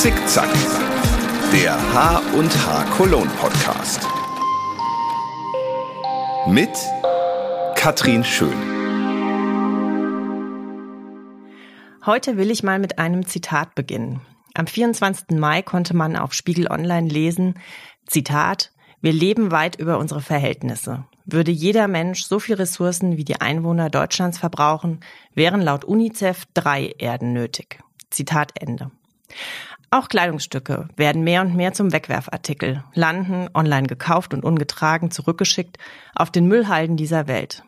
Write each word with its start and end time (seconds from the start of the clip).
Zickzack, 0.00 0.48
der 1.52 1.74
H 1.92 2.22
und 2.32 2.50
H 2.66 2.84
Cologne 2.96 3.30
Podcast. 3.38 4.00
Mit 6.46 6.70
Katrin 7.74 8.24
Schön. 8.24 8.56
Heute 12.06 12.38
will 12.38 12.50
ich 12.50 12.62
mal 12.62 12.78
mit 12.78 12.98
einem 12.98 13.26
Zitat 13.26 13.74
beginnen. 13.74 14.22
Am 14.54 14.66
24. 14.66 15.38
Mai 15.38 15.60
konnte 15.60 15.94
man 15.94 16.16
auf 16.16 16.32
Spiegel 16.32 16.68
Online 16.70 17.10
lesen, 17.10 17.58
Zitat, 18.06 18.72
wir 19.02 19.12
leben 19.12 19.50
weit 19.50 19.76
über 19.76 19.98
unsere 19.98 20.22
Verhältnisse. 20.22 21.04
Würde 21.26 21.50
jeder 21.50 21.88
Mensch 21.88 22.22
so 22.22 22.38
viel 22.38 22.54
Ressourcen 22.54 23.18
wie 23.18 23.24
die 23.24 23.42
Einwohner 23.42 23.90
Deutschlands 23.90 24.38
verbrauchen, 24.38 25.00
wären 25.34 25.60
laut 25.60 25.84
UNICEF 25.84 26.46
drei 26.54 26.86
Erden 26.96 27.34
nötig. 27.34 27.80
Zitat 28.08 28.52
Ende. 28.58 28.90
Auch 29.92 30.08
Kleidungsstücke 30.08 30.88
werden 30.96 31.24
mehr 31.24 31.40
und 31.40 31.56
mehr 31.56 31.72
zum 31.72 31.92
Wegwerfartikel, 31.92 32.84
landen, 32.94 33.48
online 33.54 33.88
gekauft 33.88 34.32
und 34.32 34.44
ungetragen, 34.44 35.10
zurückgeschickt, 35.10 35.78
auf 36.14 36.30
den 36.30 36.46
Müllhalden 36.46 36.96
dieser 36.96 37.26
Welt. 37.26 37.64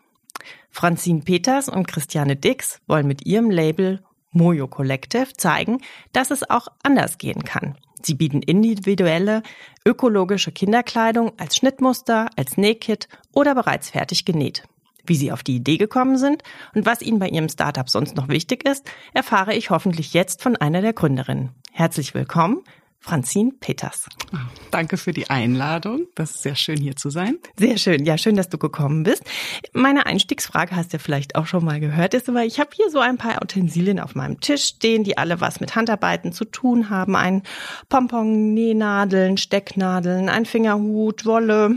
Francine 0.69 1.21
Peters 1.21 1.67
und 1.67 1.85
Christiane 1.85 2.37
Dix 2.37 2.79
wollen 2.87 3.07
mit 3.07 3.25
ihrem 3.25 3.51
Label 3.51 4.03
Mojo 4.31 4.67
Collective 4.67 5.33
zeigen, 5.33 5.79
dass 6.13 6.31
es 6.31 6.49
auch 6.49 6.69
anders 6.81 7.17
gehen 7.17 7.43
kann. 7.43 7.77
Sie 8.01 8.15
bieten 8.15 8.41
individuelle, 8.41 9.43
ökologische 9.85 10.51
Kinderkleidung 10.51 11.33
als 11.37 11.57
Schnittmuster, 11.57 12.29
als 12.35 12.57
Nähkit 12.57 13.07
oder 13.33 13.53
bereits 13.53 13.89
fertig 13.91 14.25
genäht. 14.25 14.63
Wie 15.05 15.15
Sie 15.15 15.31
auf 15.31 15.43
die 15.43 15.57
Idee 15.57 15.77
gekommen 15.77 16.17
sind 16.17 16.43
und 16.73 16.85
was 16.85 17.01
Ihnen 17.01 17.19
bei 17.19 17.27
Ihrem 17.27 17.49
Startup 17.49 17.89
sonst 17.89 18.15
noch 18.15 18.29
wichtig 18.29 18.67
ist, 18.67 18.89
erfahre 19.13 19.53
ich 19.53 19.69
hoffentlich 19.69 20.13
jetzt 20.13 20.41
von 20.41 20.55
einer 20.55 20.81
der 20.81 20.93
Gründerinnen. 20.93 21.49
Herzlich 21.71 22.13
willkommen, 22.13 22.63
Franzine 22.99 23.51
Peters. 23.59 24.07
Danke 24.71 24.95
für 24.95 25.11
die 25.11 25.29
Einladung. 25.29 26.07
Das 26.15 26.31
ist 26.31 26.43
sehr 26.43 26.55
schön 26.55 26.77
hier 26.77 26.95
zu 26.95 27.09
sein. 27.09 27.37
Sehr 27.57 27.77
schön. 27.77 28.05
Ja, 28.05 28.17
schön, 28.17 28.37
dass 28.37 28.47
du 28.47 28.57
gekommen 28.57 29.03
bist. 29.03 29.23
Meine 29.73 30.05
Einstiegsfrage 30.05 30.73
hast 30.77 30.93
du 30.93 30.99
vielleicht 30.99 31.35
auch 31.35 31.47
schon 31.47 31.65
mal 31.65 31.81
gehört, 31.81 32.13
ist 32.13 32.29
aber, 32.29 32.45
ich 32.45 32.61
habe 32.61 32.69
hier 32.73 32.89
so 32.89 32.99
ein 32.99 33.17
paar 33.17 33.41
Utensilien 33.41 33.99
auf 33.99 34.15
meinem 34.15 34.39
Tisch 34.39 34.63
stehen, 34.63 35.03
die 35.03 35.17
alle 35.17 35.41
was 35.41 35.59
mit 35.59 35.75
Handarbeiten 35.75 36.31
zu 36.31 36.45
tun 36.45 36.89
haben. 36.89 37.17
Ein 37.17 37.43
Pompon, 37.89 38.53
Nähnadeln, 38.53 39.35
Stecknadeln, 39.35 40.29
ein 40.29 40.45
Fingerhut, 40.45 41.25
Wolle. 41.25 41.75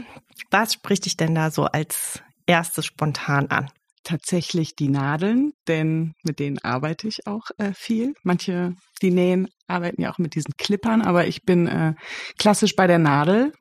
Was 0.53 0.75
spricht 0.75 1.07
dich 1.07 1.17
denn 1.17 1.35
da 1.35 1.51
so 1.51 1.65
als 1.65 2.23
erstes 2.47 2.87
spontan 2.87 3.49
an? 3.49 3.71
Tatsächlich 4.05 4.77
die 4.77 4.89
Nadeln, 4.89 5.53
denn 5.67 6.15
mit 6.23 6.39
denen 6.39 6.59
arbeite 6.63 7.09
ich 7.09 7.27
auch 7.27 7.51
äh, 7.59 7.73
viel. 7.75 8.15
Manche, 8.23 8.75
die 9.03 9.11
nähen, 9.11 9.49
arbeiten 9.67 10.01
ja 10.01 10.13
auch 10.13 10.19
mit 10.19 10.35
diesen 10.37 10.55
Klippern, 10.57 11.03
aber 11.03 11.27
ich 11.27 11.43
bin 11.43 11.67
äh, 11.67 11.95
klassisch 12.39 12.77
bei 12.77 12.87
der 12.87 12.99
Nadel. 12.99 13.53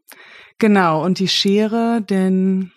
Genau, 0.60 1.04
und 1.04 1.20
die 1.20 1.28
Schere, 1.28 2.02
denn 2.02 2.72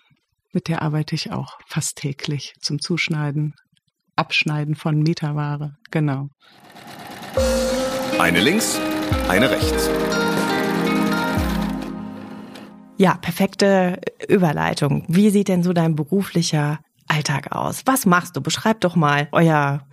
mit 0.51 0.67
der 0.67 0.81
arbeite 0.81 1.15
ich 1.15 1.31
auch 1.31 1.59
fast 1.67 1.97
täglich 1.97 2.53
zum 2.59 2.79
Zuschneiden, 2.79 3.53
Abschneiden 4.15 4.75
von 4.75 4.99
Meterware. 4.99 5.75
Genau. 5.91 6.27
Eine 8.17 8.41
links, 8.41 8.79
eine 9.29 9.49
rechts. 9.49 9.89
Ja, 12.99 13.15
perfekte 13.15 14.01
Überleitung. 14.27 15.05
Wie 15.07 15.29
sieht 15.29 15.47
denn 15.47 15.63
so 15.63 15.71
dein 15.71 15.95
beruflicher 15.95 16.81
Alltag 17.07 17.53
aus? 17.53 17.83
Was 17.85 18.05
machst 18.05 18.35
du? 18.35 18.41
Beschreib 18.41 18.81
doch 18.81 18.97
mal 18.97 19.29
euer 19.31 19.87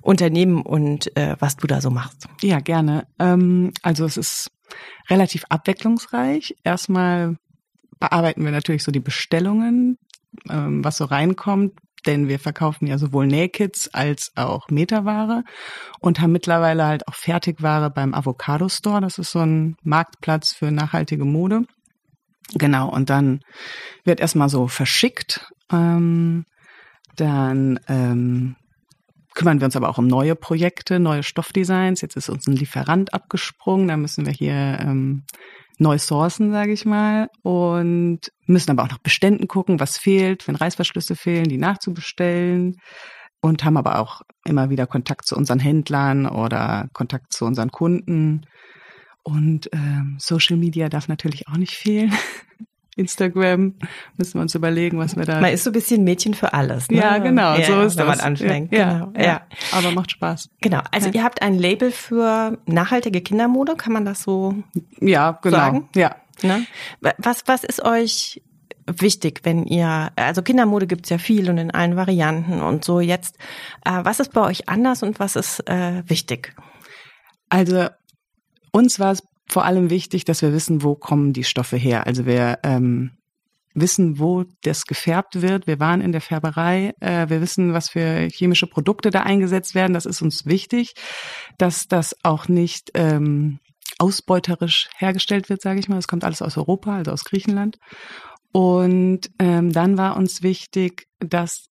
Unternehmen 0.00 0.62
und 0.62 1.14
äh, 1.16 1.34
was 1.40 1.56
du 1.56 1.66
da 1.66 1.80
so 1.80 1.90
machst. 1.90 2.28
Ja, 2.40 2.60
gerne. 2.60 3.08
Ähm, 3.18 3.72
also 3.82 4.04
es 4.04 4.16
ist 4.16 4.52
relativ 5.10 5.42
abwechslungsreich. 5.48 6.54
Erstmal 6.62 7.36
bearbeiten 7.98 8.44
wir 8.44 8.52
natürlich 8.52 8.84
so 8.84 8.92
die 8.92 9.00
Bestellungen, 9.00 9.98
ähm, 10.48 10.84
was 10.84 10.98
so 10.98 11.06
reinkommt, 11.06 11.72
denn 12.06 12.28
wir 12.28 12.38
verkaufen 12.38 12.86
ja 12.86 12.96
sowohl 12.96 13.26
Nähkits 13.26 13.92
als 13.92 14.30
auch 14.36 14.68
Meterware 14.70 15.42
und 15.98 16.20
haben 16.20 16.30
mittlerweile 16.30 16.86
halt 16.86 17.08
auch 17.08 17.14
Fertigware 17.14 17.90
beim 17.90 18.14
Avocado 18.14 18.68
Store. 18.68 19.00
Das 19.00 19.18
ist 19.18 19.32
so 19.32 19.40
ein 19.40 19.74
Marktplatz 19.82 20.52
für 20.52 20.70
nachhaltige 20.70 21.24
Mode. 21.24 21.64
Genau, 22.54 22.88
und 22.88 23.10
dann 23.10 23.40
wird 24.04 24.20
erstmal 24.20 24.48
so 24.48 24.68
verschickt. 24.68 25.52
Ähm, 25.70 26.44
dann 27.16 27.80
ähm, 27.88 28.56
kümmern 29.34 29.60
wir 29.60 29.66
uns 29.66 29.76
aber 29.76 29.88
auch 29.88 29.98
um 29.98 30.06
neue 30.06 30.34
Projekte, 30.34 30.98
neue 30.98 31.22
Stoffdesigns. 31.22 32.00
Jetzt 32.00 32.16
ist 32.16 32.28
uns 32.28 32.46
ein 32.46 32.56
Lieferant 32.56 33.14
abgesprungen, 33.14 33.88
da 33.88 33.96
müssen 33.96 34.26
wir 34.26 34.32
hier 34.32 34.78
ähm, 34.80 35.24
neu 35.78 35.98
sourcen, 35.98 36.52
sage 36.52 36.72
ich 36.72 36.84
mal, 36.84 37.28
und 37.42 38.20
müssen 38.46 38.70
aber 38.70 38.84
auch 38.84 38.90
nach 38.90 38.98
Beständen 38.98 39.48
gucken, 39.48 39.80
was 39.80 39.98
fehlt, 39.98 40.46
wenn 40.46 40.56
Reißverschlüsse 40.56 41.16
fehlen, 41.16 41.48
die 41.48 41.58
nachzubestellen. 41.58 42.76
Und 43.44 43.64
haben 43.64 43.76
aber 43.76 43.98
auch 43.98 44.22
immer 44.44 44.70
wieder 44.70 44.86
Kontakt 44.86 45.26
zu 45.26 45.36
unseren 45.36 45.58
Händlern 45.58 46.26
oder 46.26 46.88
Kontakt 46.92 47.32
zu 47.32 47.44
unseren 47.44 47.72
Kunden. 47.72 48.46
Und 49.22 49.70
ähm, 49.72 50.16
Social 50.20 50.56
Media 50.56 50.88
darf 50.88 51.08
natürlich 51.08 51.48
auch 51.48 51.56
nicht 51.56 51.74
fehlen. 51.74 52.12
Instagram 52.96 53.74
müssen 54.18 54.34
wir 54.34 54.42
uns 54.42 54.54
überlegen, 54.54 54.98
was 54.98 55.16
wir 55.16 55.24
da. 55.24 55.40
Man 55.40 55.52
ist 55.52 55.64
so 55.64 55.70
ein 55.70 55.72
bisschen 55.72 56.04
Mädchen 56.04 56.34
für 56.34 56.52
alles. 56.52 56.90
Ne? 56.90 56.98
Ja, 56.98 57.18
genau, 57.18 57.56
ja, 57.56 57.64
so 57.64 57.80
ist 57.80 57.96
wenn 57.96 58.06
das. 58.06 58.18
man 58.18 58.26
anfängt. 58.26 58.72
Ja, 58.72 58.92
genau. 58.92 59.12
ja, 59.16 59.22
ja. 59.22 59.40
Aber 59.72 59.92
macht 59.92 60.10
Spaß. 60.10 60.50
Genau. 60.60 60.80
Also 60.90 61.08
Ja. 61.08 61.14
ihr 61.14 61.24
habt 61.24 61.40
ein 61.40 61.58
Label 61.58 61.90
für 61.90 62.58
nachhaltige 62.66 63.22
Kindermode, 63.22 63.76
kann 63.76 63.94
man 63.94 64.04
das 64.04 64.22
so 64.22 64.56
Ja, 65.00 65.38
genau. 65.42 65.56
Sagen? 65.56 65.88
Ja. 65.96 66.16
Ne? 66.42 66.66
Was, 67.18 67.44
was 67.46 67.64
ist 67.64 67.82
euch 67.82 68.42
wichtig, 68.86 69.40
wenn 69.44 69.64
ihr, 69.64 70.10
also 70.16 70.42
Kindermode 70.42 70.86
gibt's 70.86 71.08
ja 71.08 71.16
viel 71.18 71.48
und 71.48 71.56
in 71.56 71.70
allen 71.70 71.96
Varianten 71.96 72.60
und 72.60 72.84
so 72.84 73.00
jetzt, 73.00 73.38
äh, 73.86 74.00
was 74.02 74.20
ist 74.20 74.32
bei 74.32 74.42
euch 74.42 74.68
anders 74.68 75.02
und 75.02 75.18
was 75.20 75.36
ist 75.36 75.66
äh, 75.68 76.02
wichtig? 76.08 76.54
Also 77.48 77.86
uns 78.72 78.98
war 78.98 79.12
es 79.12 79.22
vor 79.48 79.64
allem 79.64 79.90
wichtig, 79.90 80.24
dass 80.24 80.42
wir 80.42 80.52
wissen, 80.52 80.82
wo 80.82 80.94
kommen 80.94 81.32
die 81.32 81.44
Stoffe 81.44 81.76
her. 81.76 82.06
Also 82.06 82.26
wir 82.26 82.58
ähm, 82.62 83.12
wissen, 83.74 84.18
wo 84.18 84.44
das 84.62 84.84
gefärbt 84.84 85.40
wird. 85.42 85.66
Wir 85.66 85.80
waren 85.80 86.00
in 86.00 86.12
der 86.12 86.20
Färberei. 86.20 86.94
Äh, 87.00 87.28
wir 87.28 87.40
wissen, 87.40 87.72
was 87.72 87.90
für 87.90 88.28
chemische 88.32 88.66
Produkte 88.66 89.10
da 89.10 89.22
eingesetzt 89.22 89.74
werden. 89.74 89.94
Das 89.94 90.06
ist 90.06 90.22
uns 90.22 90.46
wichtig, 90.46 90.94
dass 91.58 91.86
das 91.86 92.16
auch 92.22 92.48
nicht 92.48 92.90
ähm, 92.94 93.58
ausbeuterisch 93.98 94.88
hergestellt 94.96 95.48
wird, 95.48 95.62
sage 95.62 95.80
ich 95.80 95.88
mal. 95.88 95.96
Das 95.96 96.08
kommt 96.08 96.24
alles 96.24 96.42
aus 96.42 96.56
Europa, 96.56 96.96
also 96.96 97.12
aus 97.12 97.24
Griechenland. 97.24 97.78
Und 98.52 99.30
ähm, 99.38 99.72
dann 99.72 99.96
war 99.96 100.16
uns 100.16 100.42
wichtig, 100.42 101.06
dass 101.20 101.66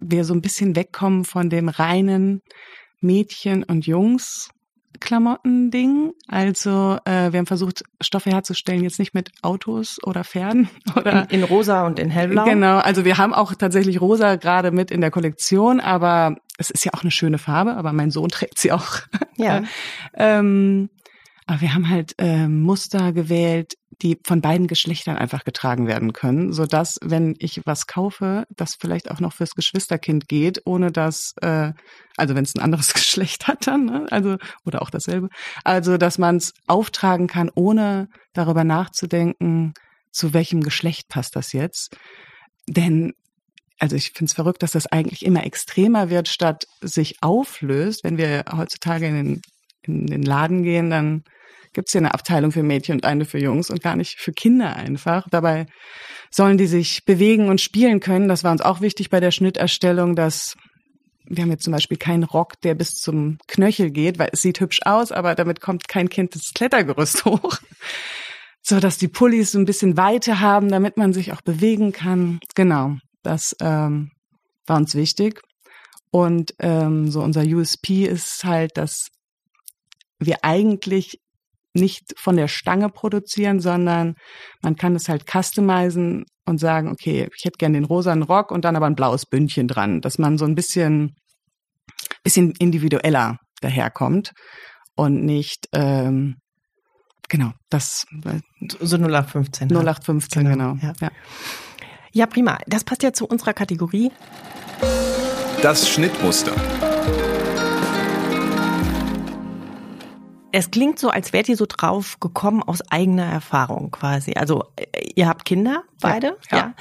wir 0.00 0.24
so 0.24 0.34
ein 0.34 0.42
bisschen 0.42 0.76
wegkommen 0.76 1.24
von 1.24 1.48
dem 1.50 1.68
reinen 1.68 2.42
Mädchen- 3.00 3.64
und 3.64 3.86
Jungs. 3.86 4.50
Klamotten-Ding. 5.00 6.12
Also 6.28 6.98
äh, 7.04 7.32
wir 7.32 7.38
haben 7.38 7.46
versucht, 7.46 7.82
Stoffe 8.00 8.30
herzustellen, 8.30 8.82
jetzt 8.82 8.98
nicht 8.98 9.14
mit 9.14 9.30
Autos 9.42 9.98
oder 10.04 10.24
Pferden 10.24 10.68
oder 10.96 11.30
In, 11.30 11.40
in 11.40 11.44
rosa 11.44 11.86
und 11.86 11.98
in 11.98 12.10
hellblau? 12.10 12.44
Genau, 12.44 12.78
also 12.78 13.04
wir 13.04 13.18
haben 13.18 13.34
auch 13.34 13.54
tatsächlich 13.54 14.00
rosa 14.00 14.36
gerade 14.36 14.70
mit 14.70 14.90
in 14.90 15.00
der 15.00 15.10
Kollektion, 15.10 15.80
aber 15.80 16.36
es 16.58 16.70
ist 16.70 16.84
ja 16.84 16.92
auch 16.94 17.02
eine 17.02 17.10
schöne 17.10 17.38
Farbe, 17.38 17.76
aber 17.76 17.92
mein 17.92 18.10
Sohn 18.10 18.28
trägt 18.30 18.58
sie 18.58 18.72
auch. 18.72 19.00
Ja. 19.36 19.62
ähm, 20.14 20.90
aber 21.46 21.60
wir 21.60 21.74
haben 21.74 21.88
halt 21.88 22.14
ähm, 22.18 22.62
Muster 22.62 23.12
gewählt, 23.12 23.74
die 24.02 24.18
von 24.24 24.42
beiden 24.42 24.66
Geschlechtern 24.66 25.16
einfach 25.16 25.44
getragen 25.44 25.86
werden 25.86 26.12
können, 26.12 26.52
so 26.52 26.66
dass 26.66 26.98
wenn 27.02 27.34
ich 27.38 27.62
was 27.64 27.86
kaufe, 27.86 28.46
das 28.50 28.74
vielleicht 28.74 29.10
auch 29.10 29.20
noch 29.20 29.32
fürs 29.32 29.54
Geschwisterkind 29.54 30.28
geht, 30.28 30.62
ohne 30.66 30.92
dass, 30.92 31.34
äh, 31.40 31.72
also 32.16 32.34
wenn 32.34 32.44
es 32.44 32.54
ein 32.54 32.62
anderes 32.62 32.92
Geschlecht 32.94 33.46
hat 33.46 33.66
dann, 33.66 33.86
ne? 33.86 34.06
also 34.10 34.36
oder 34.64 34.82
auch 34.82 34.90
dasselbe, 34.90 35.28
also 35.64 35.96
dass 35.96 36.18
man 36.18 36.36
es 36.36 36.52
auftragen 36.66 37.26
kann, 37.26 37.50
ohne 37.54 38.08
darüber 38.34 38.64
nachzudenken, 38.64 39.72
zu 40.12 40.34
welchem 40.34 40.62
Geschlecht 40.62 41.08
passt 41.08 41.34
das 41.36 41.52
jetzt, 41.52 41.96
denn 42.68 43.14
also 43.78 43.96
ich 43.96 44.12
finde 44.12 44.30
es 44.30 44.34
verrückt, 44.34 44.62
dass 44.62 44.72
das 44.72 44.86
eigentlich 44.86 45.24
immer 45.24 45.44
extremer 45.44 46.08
wird, 46.08 46.28
statt 46.28 46.66
sich 46.80 47.22
auflöst. 47.22 48.04
Wenn 48.04 48.16
wir 48.16 48.46
heutzutage 48.56 49.06
in 49.06 49.14
den, 49.14 49.42
in 49.82 50.06
den 50.06 50.22
Laden 50.22 50.62
gehen, 50.62 50.88
dann 50.88 51.24
gibt 51.76 51.88
es 51.88 51.92
hier 51.92 52.00
eine 52.00 52.14
Abteilung 52.14 52.52
für 52.52 52.62
Mädchen 52.62 52.96
und 52.96 53.04
eine 53.04 53.26
für 53.26 53.38
Jungs 53.38 53.68
und 53.68 53.82
gar 53.82 53.96
nicht 53.96 54.18
für 54.18 54.32
Kinder 54.32 54.74
einfach. 54.74 55.28
Dabei 55.30 55.66
sollen 56.30 56.56
die 56.56 56.66
sich 56.66 57.04
bewegen 57.04 57.50
und 57.50 57.60
spielen 57.60 58.00
können. 58.00 58.28
Das 58.28 58.42
war 58.44 58.50
uns 58.50 58.62
auch 58.62 58.80
wichtig 58.80 59.10
bei 59.10 59.20
der 59.20 59.30
Schnitterstellung, 59.30 60.16
dass 60.16 60.56
wir 61.28 61.42
haben 61.42 61.50
jetzt 61.50 61.64
zum 61.64 61.74
Beispiel 61.74 61.98
keinen 61.98 62.24
Rock, 62.24 62.60
der 62.62 62.74
bis 62.74 62.94
zum 62.94 63.36
Knöchel 63.46 63.90
geht, 63.90 64.18
weil 64.18 64.30
es 64.32 64.40
sieht 64.40 64.60
hübsch 64.60 64.80
aus, 64.84 65.12
aber 65.12 65.34
damit 65.34 65.60
kommt 65.60 65.86
kein 65.86 66.08
Kind 66.08 66.34
das 66.34 66.52
Klettergerüst 66.54 67.24
hoch. 67.26 67.58
So 68.62 68.80
dass 68.80 68.96
die 68.96 69.08
Pullis 69.08 69.52
so 69.52 69.58
ein 69.58 69.66
bisschen 69.66 69.98
Weite 69.98 70.40
haben, 70.40 70.70
damit 70.70 70.96
man 70.96 71.12
sich 71.12 71.32
auch 71.32 71.42
bewegen 71.42 71.92
kann. 71.92 72.40
Genau, 72.54 72.96
das 73.22 73.54
ähm, 73.60 74.12
war 74.66 74.78
uns 74.78 74.94
wichtig. 74.94 75.42
Und 76.10 76.54
ähm, 76.58 77.10
so 77.10 77.20
unser 77.20 77.42
USP 77.42 78.04
ist 78.06 78.44
halt, 78.44 78.78
dass 78.78 79.08
wir 80.18 80.38
eigentlich 80.42 81.20
nicht 81.76 82.14
von 82.18 82.36
der 82.36 82.48
Stange 82.48 82.88
produzieren, 82.88 83.60
sondern 83.60 84.14
man 84.62 84.76
kann 84.76 84.96
es 84.96 85.08
halt 85.08 85.24
customizen 85.30 86.24
und 86.44 86.58
sagen, 86.58 86.90
okay, 86.90 87.28
ich 87.36 87.44
hätte 87.44 87.58
gerne 87.58 87.78
den 87.78 87.84
rosanen 87.84 88.22
Rock 88.22 88.50
und 88.50 88.64
dann 88.64 88.76
aber 88.76 88.86
ein 88.86 88.94
blaues 88.94 89.26
Bündchen 89.26 89.68
dran, 89.68 90.00
dass 90.00 90.18
man 90.18 90.38
so 90.38 90.44
ein 90.44 90.54
bisschen, 90.54 91.16
bisschen 92.22 92.52
individueller 92.58 93.38
daherkommt 93.60 94.32
und 94.94 95.24
nicht, 95.24 95.68
ähm, 95.72 96.36
genau, 97.28 97.52
das. 97.70 98.06
So 98.80 98.96
0815. 98.96 99.68
0815, 99.68 100.42
ne? 100.42 100.50
genau. 100.50 100.74
genau. 100.74 100.86
Ja. 100.86 100.92
ja. 101.00 101.10
ja, 102.12 102.26
prima. 102.26 102.58
Das 102.66 102.84
passt 102.84 103.02
ja 103.02 103.12
zu 103.12 103.26
unserer 103.26 103.52
Kategorie. 103.52 104.10
Das 105.62 105.88
Schnittmuster. 105.88 106.52
Es 110.52 110.70
klingt 110.70 110.98
so, 110.98 111.10
als 111.10 111.32
wärt 111.32 111.48
ihr 111.48 111.56
so 111.56 111.66
drauf 111.68 112.18
gekommen 112.20 112.62
aus 112.62 112.80
eigener 112.90 113.24
Erfahrung 113.24 113.90
quasi. 113.90 114.34
Also 114.34 114.64
äh, 114.76 115.10
ihr 115.14 115.28
habt 115.28 115.44
Kinder, 115.44 115.82
beide, 116.00 116.36
ja. 116.50 116.56
ja. 116.56 116.74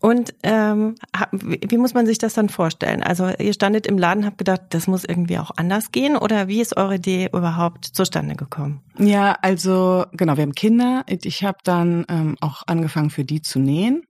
Und 0.00 0.34
ähm, 0.42 0.96
wie 1.32 1.78
muss 1.78 1.94
man 1.94 2.06
sich 2.06 2.18
das 2.18 2.34
dann 2.34 2.48
vorstellen? 2.48 3.02
Also 3.02 3.30
ihr 3.38 3.54
standet 3.54 3.86
im 3.86 3.96
Laden, 3.96 4.26
habt 4.26 4.38
gedacht, 4.38 4.62
das 4.70 4.86
muss 4.86 5.04
irgendwie 5.04 5.38
auch 5.38 5.52
anders 5.56 5.92
gehen 5.92 6.16
oder 6.16 6.48
wie 6.48 6.60
ist 6.60 6.76
eure 6.76 6.96
Idee 6.96 7.30
überhaupt 7.32 7.86
zustande 7.86 8.34
gekommen? 8.34 8.82
Ja, 8.98 9.38
also 9.40 10.04
genau, 10.12 10.36
wir 10.36 10.42
haben 10.42 10.54
Kinder. 10.54 11.04
Ich 11.06 11.44
habe 11.44 11.58
dann 11.64 12.04
ähm, 12.08 12.36
auch 12.40 12.64
angefangen 12.66 13.10
für 13.10 13.24
die 13.24 13.40
zu 13.40 13.58
nähen. 13.58 14.02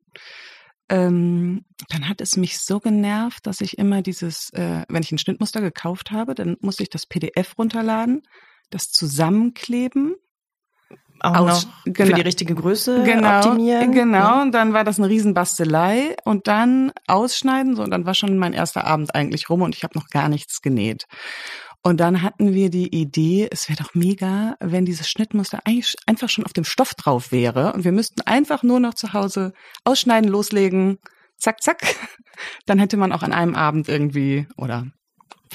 Ähm, 0.88 1.64
dann 1.88 2.08
hat 2.08 2.20
es 2.20 2.36
mich 2.36 2.58
so 2.60 2.80
genervt, 2.80 3.46
dass 3.46 3.60
ich 3.60 3.78
immer 3.78 4.02
dieses, 4.02 4.50
äh, 4.50 4.82
wenn 4.88 5.02
ich 5.02 5.12
ein 5.12 5.18
Schnittmuster 5.18 5.60
gekauft 5.60 6.10
habe, 6.10 6.34
dann 6.34 6.56
musste 6.60 6.82
ich 6.82 6.90
das 6.90 7.06
PDF 7.06 7.56
runterladen 7.56 8.22
das 8.70 8.90
Zusammenkleben. 8.90 10.16
Auch 11.20 11.36
aus, 11.36 11.68
genau, 11.84 12.08
für 12.08 12.14
die 12.14 12.20
richtige 12.20 12.54
Größe 12.54 13.02
genau, 13.02 13.38
optimieren. 13.38 13.92
Genau, 13.92 14.42
und 14.42 14.52
dann 14.52 14.74
war 14.74 14.84
das 14.84 14.98
eine 14.98 15.08
Riesenbastelei 15.08 16.16
und 16.24 16.48
dann 16.48 16.92
ausschneiden, 17.06 17.76
so 17.76 17.82
und 17.82 17.90
dann 17.90 18.04
war 18.04 18.14
schon 18.14 18.36
mein 18.36 18.52
erster 18.52 18.84
Abend 18.84 19.14
eigentlich 19.14 19.48
rum 19.48 19.62
und 19.62 19.74
ich 19.74 19.84
habe 19.84 19.98
noch 19.98 20.08
gar 20.08 20.28
nichts 20.28 20.60
genäht. 20.60 21.06
Und 21.82 21.98
dann 21.98 22.22
hatten 22.22 22.54
wir 22.54 22.70
die 22.70 22.94
Idee, 22.94 23.48
es 23.50 23.68
wäre 23.68 23.82
doch 23.82 23.94
mega, 23.94 24.56
wenn 24.58 24.86
dieses 24.86 25.08
Schnittmuster 25.08 25.60
eigentlich 25.64 25.94
einfach 26.06 26.30
schon 26.30 26.46
auf 26.46 26.54
dem 26.54 26.64
Stoff 26.64 26.94
drauf 26.94 27.30
wäre 27.30 27.72
und 27.74 27.84
wir 27.84 27.92
müssten 27.92 28.22
einfach 28.22 28.62
nur 28.62 28.80
noch 28.80 28.94
zu 28.94 29.12
Hause 29.12 29.52
ausschneiden, 29.84 30.30
loslegen, 30.30 30.98
zack, 31.36 31.62
zack. 31.62 31.82
Dann 32.66 32.78
hätte 32.78 32.96
man 32.96 33.12
auch 33.12 33.22
an 33.22 33.32
einem 33.32 33.54
Abend 33.54 33.88
irgendwie 33.88 34.46
oder 34.56 34.86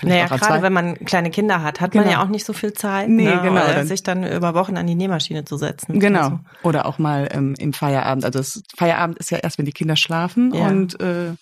naja, 0.02 0.28
gerade 0.28 0.62
wenn 0.62 0.74
man 0.74 0.96
kleine 1.06 1.30
Kinder 1.30 1.62
hat, 1.62 1.82
hat 1.82 1.92
genau. 1.92 2.06
man 2.06 2.14
ja 2.14 2.24
auch 2.24 2.30
nicht 2.30 2.46
so 2.46 2.54
viel 2.54 2.74
Zeit, 2.74 3.10
nee, 3.10 3.26
ne, 3.26 3.42
genau, 3.44 3.66
dann, 3.66 3.88
sich 3.88 4.02
dann 4.02 4.24
über 4.24 4.54
Wochen 4.54 4.78
an 4.78 4.88
die 4.88 4.96
Nähmaschine 4.96 5.44
zu 5.44 5.58
setzen. 5.58 6.00
Genau. 6.00 6.30
So. 6.30 6.40
Oder 6.64 6.86
auch 6.86 7.00
mal 7.00 7.28
ähm, 7.32 7.56
im 7.60 7.74
Feierabend. 7.74 8.24
Also 8.24 8.40
das 8.40 8.62
Feierabend 8.78 9.18
ist 9.18 9.32
ja 9.32 9.40
erst, 9.40 9.58
wenn 9.58 9.66
die 9.66 9.74
Kinder 9.74 9.96
schlafen 9.96 10.54
ja. 10.54 10.68
und 10.68 11.00
äh, 11.02 11.34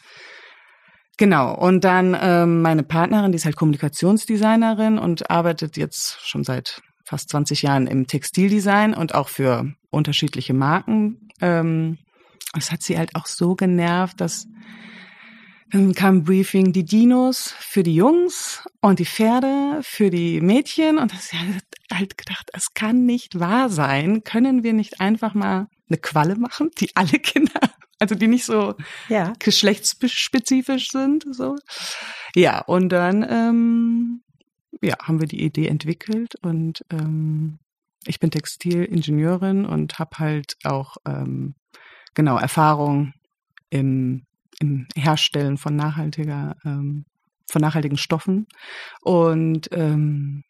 Genau, 1.19 1.56
und 1.56 1.83
dann 1.83 2.15
ähm, 2.21 2.62
meine 2.62 2.83
Partnerin, 2.83 3.31
die 3.31 3.38
ist 3.38 3.45
halt 3.45 3.56
Kommunikationsdesignerin 3.56 5.00
und 5.00 5.31
arbeitet 5.31 5.75
jetzt 5.75 6.19
schon 6.23 6.44
seit 6.44 6.83
fast 7.03 7.30
20 7.30 7.63
Jahren 7.63 7.88
im 7.88 8.06
Textildesign 8.06 8.94
und 8.94 9.15
auch 9.15 9.27
für 9.27 9.65
unterschiedliche 9.89 10.53
Marken. 10.53 11.31
Ähm, 11.41 11.97
das 12.53 12.71
hat 12.71 12.83
sie 12.83 13.00
halt 13.00 13.15
auch 13.15 13.25
so 13.25 13.56
genervt, 13.56 14.21
dass 14.21 14.45
dann 15.71 15.93
kam 15.93 16.17
ein 16.17 16.23
Briefing, 16.23 16.71
die 16.71 16.85
Dinos 16.85 17.53
für 17.59 17.83
die 17.83 17.95
Jungs 17.95 18.63
und 18.81 18.99
die 18.99 19.05
Pferde 19.05 19.79
für 19.81 20.09
die 20.09 20.39
Mädchen. 20.39 20.97
Und 20.97 21.13
das 21.13 21.33
hat 21.33 21.63
halt 21.91 22.17
gedacht, 22.17 22.49
es 22.53 22.73
kann 22.73 23.05
nicht 23.05 23.39
wahr 23.39 23.69
sein. 23.69 24.23
Können 24.23 24.63
wir 24.63 24.73
nicht 24.73 25.01
einfach 25.01 25.33
mal 25.33 25.67
eine 25.89 25.97
Qualle 25.97 26.35
machen, 26.35 26.71
die 26.79 26.95
alle 26.95 27.19
Kinder, 27.19 27.59
also 27.99 28.15
die 28.15 28.27
nicht 28.27 28.45
so 28.45 28.75
ja. 29.09 29.33
geschlechtsspezifisch 29.39 30.89
sind, 30.89 31.25
so. 31.31 31.55
Ja, 32.35 32.61
und 32.61 32.89
dann, 32.89 33.25
ähm, 33.29 34.21
ja, 34.81 34.95
haben 35.03 35.19
wir 35.19 35.27
die 35.27 35.43
Idee 35.43 35.67
entwickelt 35.67 36.35
und 36.41 36.85
ähm, 36.91 37.59
ich 38.05 38.19
bin 38.19 38.31
Textilingenieurin 38.31 39.65
und 39.65 39.99
habe 39.99 40.19
halt 40.19 40.55
auch 40.63 40.97
ähm, 41.05 41.55
genau 42.13 42.37
Erfahrung 42.37 43.13
im 43.69 44.26
im 44.59 44.88
Herstellen 44.95 45.57
von 45.57 45.75
nachhaltiger, 45.75 46.56
ähm, 46.65 47.06
von 47.50 47.62
nachhaltigen 47.62 47.98
Stoffen. 47.98 48.48
Und 49.01 49.69
ähm, 49.71 50.44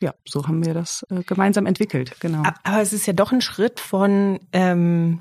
ja, 0.00 0.14
so 0.26 0.46
haben 0.46 0.64
wir 0.64 0.74
das 0.74 1.04
äh, 1.10 1.22
gemeinsam 1.22 1.66
entwickelt, 1.66 2.16
genau. 2.20 2.42
Aber 2.64 2.80
es 2.80 2.92
ist 2.92 3.06
ja 3.06 3.12
doch 3.12 3.32
ein 3.32 3.42
Schritt 3.42 3.80
von 3.80 4.40
ähm, 4.52 5.20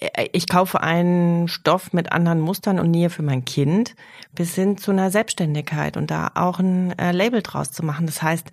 äh, 0.00 0.28
ich 0.32 0.48
kaufe 0.48 0.80
einen 0.80 1.48
Stoff 1.48 1.92
mit 1.92 2.12
anderen 2.12 2.40
Mustern 2.40 2.78
und 2.78 2.90
nähe 2.90 3.10
für 3.10 3.22
mein 3.22 3.44
Kind, 3.44 3.94
bis 4.32 4.54
hin 4.54 4.76
zu 4.76 4.90
einer 4.90 5.10
Selbstständigkeit 5.10 5.96
und 5.96 6.10
da 6.10 6.30
auch 6.34 6.58
ein 6.58 6.96
äh, 6.98 7.12
Label 7.12 7.42
draus 7.42 7.70
zu 7.70 7.84
machen. 7.84 8.06
Das 8.06 8.22
heißt, 8.22 8.50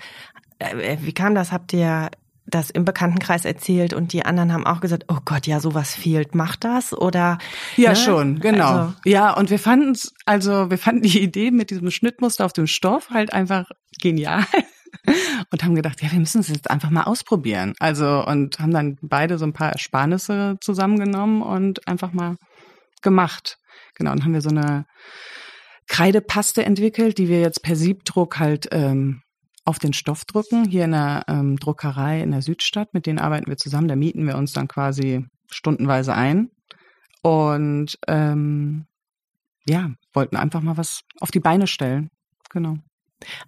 äh, 0.60 0.98
wie 1.02 1.14
kam 1.14 1.36
das? 1.36 1.52
Habt 1.52 1.74
ihr 1.74 2.10
das 2.48 2.70
im 2.70 2.86
Bekanntenkreis 2.86 3.46
erzählt 3.46 3.94
und 3.94 4.14
die 4.14 4.26
anderen 4.26 4.54
haben 4.54 4.66
auch 4.66 4.80
gesagt, 4.80 5.06
oh 5.08 5.18
Gott, 5.26 5.48
ja, 5.48 5.60
sowas 5.60 5.96
fehlt, 5.96 6.36
macht 6.36 6.64
das 6.64 6.94
oder? 6.94 7.40
Ja, 7.76 7.92
ne? 7.92 7.96
schon, 7.96 8.40
genau. 8.40 8.68
Also, 8.68 8.94
ja, 9.06 9.34
und 9.34 9.50
wir 9.50 9.60
fanden 9.60 9.92
es, 9.92 10.14
also 10.26 10.70
wir 10.70 10.78
fanden 10.78 11.02
die 11.04 11.22
Idee 11.22 11.52
mit 11.52 11.72
diesem 11.72 11.90
Schnittmuster 11.90 12.46
auf 12.46 12.54
dem 12.54 12.68
Stoff 12.68 13.10
halt 13.10 13.34
einfach 13.34 13.70
genial 14.00 14.46
und 15.52 15.64
haben 15.64 15.76
gedacht, 15.76 16.02
ja, 16.02 16.12
wir 16.12 16.20
müssen 16.20 16.42
es 16.42 16.50
jetzt 16.50 16.70
einfach 16.70 16.92
mal 16.92 17.04
ausprobieren. 17.04 17.74
Also 17.80 18.24
und 18.26 18.60
haben 18.60 18.72
dann 18.72 18.98
beide 19.02 19.38
so 19.38 19.46
ein 19.46 19.54
paar 19.54 19.72
Ersparnisse 19.72 20.58
zusammengenommen 20.62 21.42
und 21.42 21.88
einfach 21.88 22.14
mal 22.14 22.38
gemacht. 23.02 23.58
Genau, 23.96 24.12
und 24.12 24.24
haben 24.24 24.34
wir 24.34 24.42
so 24.42 24.50
eine 24.50 24.86
Kreidepaste 25.88 26.66
entwickelt, 26.66 27.18
die 27.18 27.30
wir 27.30 27.40
jetzt 27.42 27.64
per 27.64 27.76
Siebdruck 27.76 28.40
halt 28.40 28.68
ähm, 28.72 29.22
auf 29.66 29.80
den 29.80 29.94
Stoff 29.94 30.26
drücken, 30.26 30.66
hier 30.70 30.86
in 30.86 30.92
der 30.92 31.26
ähm, 31.28 31.58
Druckerei 31.58 32.22
in 32.22 32.32
der 32.32 32.42
Südstadt. 32.42 32.94
Mit 32.94 33.08
denen 33.08 33.20
arbeiten 33.20 33.48
wir 33.48 33.58
zusammen. 33.58 33.88
Da 33.88 33.96
mieten 33.96 34.26
wir 34.26 34.38
uns 34.38 34.54
dann 34.54 34.68
quasi 34.68 35.26
stundenweise 35.50 36.14
ein. 36.14 36.52
Und 37.24 37.98
ähm, 38.08 38.86
ja, 39.68 39.92
wollten 40.13 40.38
einfach 40.38 40.62
mal 40.62 40.78
was 40.78 41.01
auf 41.20 41.32
die 41.32 41.39
Beine 41.39 41.66
stellen. 41.66 42.10
Genau. 42.51 42.78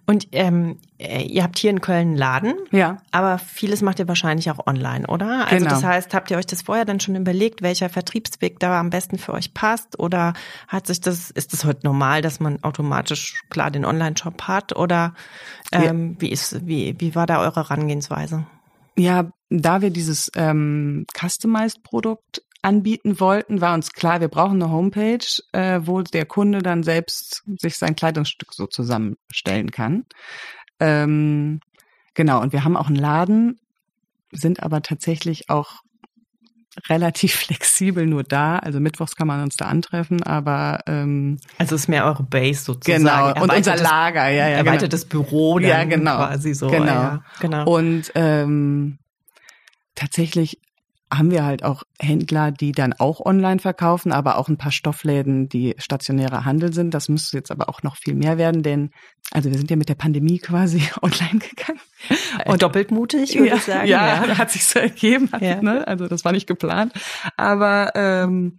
Und 0.06 0.28
ähm, 0.32 0.78
äh, 0.98 1.22
ihr 1.22 1.42
habt 1.42 1.58
hier 1.58 1.70
in 1.70 1.80
Köln 1.80 2.08
einen 2.08 2.16
Laden, 2.16 2.54
ja. 2.70 2.98
aber 3.10 3.38
vieles 3.38 3.82
macht 3.82 3.98
ihr 3.98 4.08
wahrscheinlich 4.08 4.50
auch 4.50 4.66
online, 4.66 5.06
oder? 5.06 5.46
Also 5.46 5.64
genau. 5.64 5.70
das 5.70 5.84
heißt, 5.84 6.14
habt 6.14 6.30
ihr 6.30 6.38
euch 6.38 6.46
das 6.46 6.62
vorher 6.62 6.84
dann 6.84 7.00
schon 7.00 7.14
überlegt, 7.14 7.62
welcher 7.62 7.88
Vertriebsweg 7.88 8.58
da 8.58 8.80
am 8.80 8.90
besten 8.90 9.18
für 9.18 9.34
euch 9.34 9.54
passt? 9.54 9.98
Oder 9.98 10.32
hat 10.66 10.86
sich 10.86 11.00
das, 11.00 11.30
ist 11.30 11.52
das 11.52 11.64
heute 11.64 11.86
normal, 11.86 12.22
dass 12.22 12.40
man 12.40 12.62
automatisch 12.64 13.42
klar 13.50 13.70
den 13.70 13.84
Online-Shop 13.84 14.42
hat? 14.42 14.74
Oder 14.76 15.14
ähm, 15.72 16.12
ja. 16.14 16.20
wie 16.20 16.30
ist, 16.30 16.66
wie, 16.66 16.96
wie 16.98 17.14
war 17.14 17.26
da 17.26 17.40
eure 17.40 17.68
Herangehensweise? 17.68 18.46
Ja, 18.96 19.30
da 19.50 19.80
wir 19.80 19.90
dieses 19.90 20.30
ähm, 20.34 21.06
Customized-Produkt 21.16 22.42
anbieten 22.62 23.20
wollten, 23.20 23.60
war 23.60 23.74
uns 23.74 23.92
klar, 23.92 24.20
wir 24.20 24.28
brauchen 24.28 24.62
eine 24.62 24.72
Homepage, 24.72 25.24
äh, 25.52 25.80
wo 25.84 26.02
der 26.02 26.26
Kunde 26.26 26.60
dann 26.60 26.82
selbst 26.82 27.44
sich 27.58 27.76
sein 27.76 27.96
Kleidungsstück 27.96 28.52
so 28.52 28.66
zusammenstellen 28.66 29.70
kann. 29.70 30.06
Ähm, 30.80 31.60
genau, 32.14 32.40
und 32.40 32.52
wir 32.52 32.64
haben 32.64 32.76
auch 32.76 32.88
einen 32.88 32.96
Laden, 32.96 33.60
sind 34.32 34.62
aber 34.62 34.82
tatsächlich 34.82 35.50
auch 35.50 35.82
relativ 36.88 37.34
flexibel 37.46 38.06
nur 38.06 38.24
da. 38.24 38.58
Also 38.58 38.80
mittwochs 38.80 39.16
kann 39.16 39.26
man 39.26 39.42
uns 39.42 39.56
da 39.56 39.66
antreffen, 39.66 40.22
aber 40.22 40.80
ähm, 40.86 41.38
also 41.58 41.74
ist 41.74 41.88
mehr 41.88 42.04
eure 42.04 42.24
Base 42.24 42.64
sozusagen. 42.64 43.04
Genau 43.04 43.42
und 43.42 43.52
unser 43.52 43.76
Lager, 43.76 44.28
ja, 44.28 44.48
ja, 44.48 44.56
erweitertes 44.58 45.08
genau. 45.08 45.24
Büro, 45.24 45.58
dann 45.58 45.68
ja, 45.68 45.84
genau, 45.84 46.16
quasi 46.16 46.54
so. 46.54 46.68
Genau, 46.68 46.86
ja, 46.86 47.24
genau. 47.40 47.64
Und 47.70 48.12
ähm, 48.14 48.98
tatsächlich 49.94 50.60
haben 51.12 51.30
wir 51.30 51.44
halt 51.44 51.64
auch 51.64 51.84
Händler, 51.98 52.50
die 52.50 52.72
dann 52.72 52.92
auch 52.92 53.24
online 53.24 53.60
verkaufen, 53.60 54.12
aber 54.12 54.36
auch 54.38 54.48
ein 54.48 54.58
paar 54.58 54.72
Stoffläden, 54.72 55.48
die 55.48 55.74
stationärer 55.78 56.44
Handel 56.44 56.72
sind. 56.72 56.92
Das 56.92 57.08
müsste 57.08 57.36
jetzt 57.36 57.50
aber 57.50 57.68
auch 57.68 57.82
noch 57.82 57.96
viel 57.96 58.14
mehr 58.14 58.36
werden, 58.36 58.62
denn 58.62 58.90
also 59.32 59.50
wir 59.50 59.58
sind 59.58 59.70
ja 59.70 59.76
mit 59.76 59.88
der 59.88 59.94
Pandemie 59.94 60.38
quasi 60.38 60.82
online 61.02 61.38
gegangen. 61.38 61.80
Äh, 62.38 62.50
Und 62.50 62.62
doppelt 62.62 62.90
mutig, 62.90 63.34
würde 63.34 63.48
ja, 63.48 63.56
ich 63.56 63.62
sagen. 63.62 63.88
Ja, 63.88 64.26
ja, 64.26 64.38
hat 64.38 64.50
sich 64.50 64.64
so 64.64 64.78
ergeben. 64.78 65.30
Ja. 65.40 65.62
Ne? 65.62 65.86
Also 65.86 66.08
das 66.08 66.24
war 66.24 66.32
nicht 66.32 66.46
geplant. 66.46 66.92
Aber 67.36 67.92
ähm, 67.94 68.58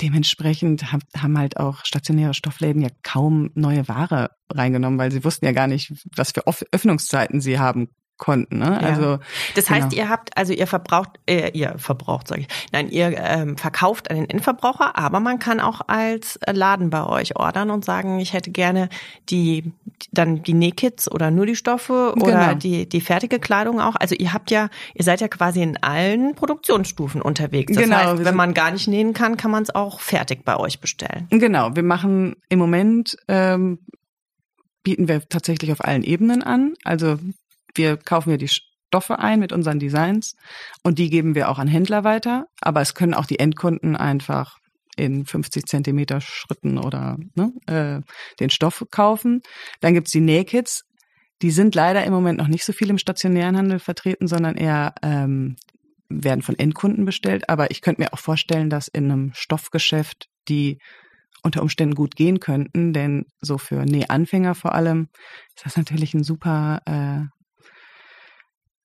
dementsprechend 0.00 0.92
haben 0.92 1.38
halt 1.38 1.58
auch 1.58 1.84
stationäre 1.84 2.34
Stoffläden 2.34 2.82
ja 2.82 2.88
kaum 3.02 3.50
neue 3.54 3.88
Ware 3.88 4.30
reingenommen, 4.50 4.98
weil 4.98 5.12
sie 5.12 5.24
wussten 5.24 5.44
ja 5.44 5.52
gar 5.52 5.66
nicht, 5.66 5.92
was 6.14 6.32
für 6.32 6.44
Öffnungszeiten 6.46 7.40
sie 7.40 7.58
haben 7.58 7.88
konnten. 8.18 8.58
Ne? 8.58 8.78
Ja. 8.82 8.88
Also 8.88 9.18
Das 9.54 9.70
heißt, 9.70 9.90
genau. 9.90 10.02
ihr 10.02 10.08
habt, 10.08 10.36
also 10.36 10.52
ihr 10.52 10.66
verbraucht, 10.66 11.10
äh, 11.26 11.50
ihr 11.52 11.74
verbraucht, 11.78 12.28
sage 12.28 12.42
ich, 12.42 12.48
nein, 12.72 12.88
ihr 12.90 13.16
ähm, 13.16 13.56
verkauft 13.56 14.10
an 14.10 14.16
den 14.16 14.28
Endverbraucher, 14.30 14.98
aber 14.98 15.20
man 15.20 15.38
kann 15.38 15.60
auch 15.60 15.80
als 15.86 16.38
Laden 16.46 16.90
bei 16.90 17.04
euch 17.04 17.36
ordern 17.36 17.70
und 17.70 17.84
sagen, 17.84 18.18
ich 18.20 18.32
hätte 18.32 18.50
gerne 18.50 18.88
die, 19.30 19.72
dann 20.12 20.42
die 20.42 20.54
Nähkits 20.54 21.10
oder 21.10 21.30
nur 21.30 21.46
die 21.46 21.56
Stoffe 21.56 22.12
oder 22.16 22.26
Genau. 22.48 22.54
die, 22.54 22.88
die 22.88 23.00
fertige 23.00 23.38
Kleidung 23.38 23.80
auch. 23.80 23.94
Also 23.96 24.14
ihr 24.16 24.32
habt 24.32 24.50
ja, 24.50 24.68
ihr 24.94 25.04
seid 25.04 25.20
ja 25.20 25.28
quasi 25.28 25.62
in 25.62 25.76
allen 25.82 26.34
Produktionsstufen 26.34 27.22
unterwegs. 27.22 27.72
Das 27.72 27.82
Genau, 27.82 27.96
heißt, 27.96 28.24
wenn 28.24 28.36
man 28.36 28.52
gar 28.54 28.70
nicht 28.72 28.88
nähen 28.88 29.14
kann, 29.14 29.36
kann 29.36 29.50
man 29.50 29.62
es 29.62 29.74
auch 29.74 30.00
fertig 30.00 30.44
bei 30.44 30.56
euch 30.56 30.80
bestellen. 30.80 31.26
Genau, 31.30 31.74
wir 31.76 31.82
machen 31.84 32.34
im 32.48 32.58
Moment 32.58 33.16
ähm, 33.28 33.78
bieten 34.82 35.08
wir 35.08 35.28
tatsächlich 35.28 35.70
auf 35.72 35.84
allen 35.84 36.02
Ebenen 36.02 36.42
an. 36.42 36.74
Also 36.84 37.18
wir 37.78 37.96
kaufen 37.96 38.30
ja 38.30 38.36
die 38.36 38.48
Stoffe 38.48 39.18
ein 39.18 39.40
mit 39.40 39.52
unseren 39.52 39.78
Designs 39.78 40.34
und 40.82 40.98
die 40.98 41.10
geben 41.10 41.34
wir 41.34 41.48
auch 41.48 41.58
an 41.58 41.68
Händler 41.68 42.04
weiter. 42.04 42.46
Aber 42.60 42.80
es 42.80 42.94
können 42.94 43.14
auch 43.14 43.26
die 43.26 43.38
Endkunden 43.38 43.96
einfach 43.96 44.58
in 44.96 45.24
50 45.24 45.66
Zentimeter 45.66 46.20
Schritten 46.20 46.76
oder 46.76 47.16
ne, 47.34 47.52
äh, 47.66 48.00
den 48.40 48.50
Stoff 48.50 48.84
kaufen. 48.90 49.40
Dann 49.80 49.94
gibt's 49.94 50.10
die 50.10 50.20
Nähkits. 50.20 50.84
Die 51.40 51.52
sind 51.52 51.74
leider 51.74 52.04
im 52.04 52.12
Moment 52.12 52.38
noch 52.38 52.48
nicht 52.48 52.64
so 52.64 52.72
viel 52.72 52.90
im 52.90 52.98
stationären 52.98 53.56
Handel 53.56 53.78
vertreten, 53.78 54.26
sondern 54.26 54.56
eher 54.56 54.94
ähm, 55.02 55.56
werden 56.08 56.42
von 56.42 56.58
Endkunden 56.58 57.04
bestellt. 57.04 57.48
Aber 57.48 57.70
ich 57.70 57.80
könnte 57.80 58.02
mir 58.02 58.12
auch 58.12 58.18
vorstellen, 58.18 58.70
dass 58.70 58.88
in 58.88 59.04
einem 59.04 59.32
Stoffgeschäft 59.34 60.28
die 60.48 60.78
unter 61.42 61.62
Umständen 61.62 61.94
gut 61.94 62.16
gehen 62.16 62.40
könnten, 62.40 62.92
denn 62.92 63.26
so 63.40 63.58
für 63.58 63.84
Nähanfänger 63.84 64.56
vor 64.56 64.74
allem 64.74 65.08
ist 65.54 65.64
das 65.64 65.76
natürlich 65.76 66.14
ein 66.14 66.24
super, 66.24 66.82
äh, 66.84 67.37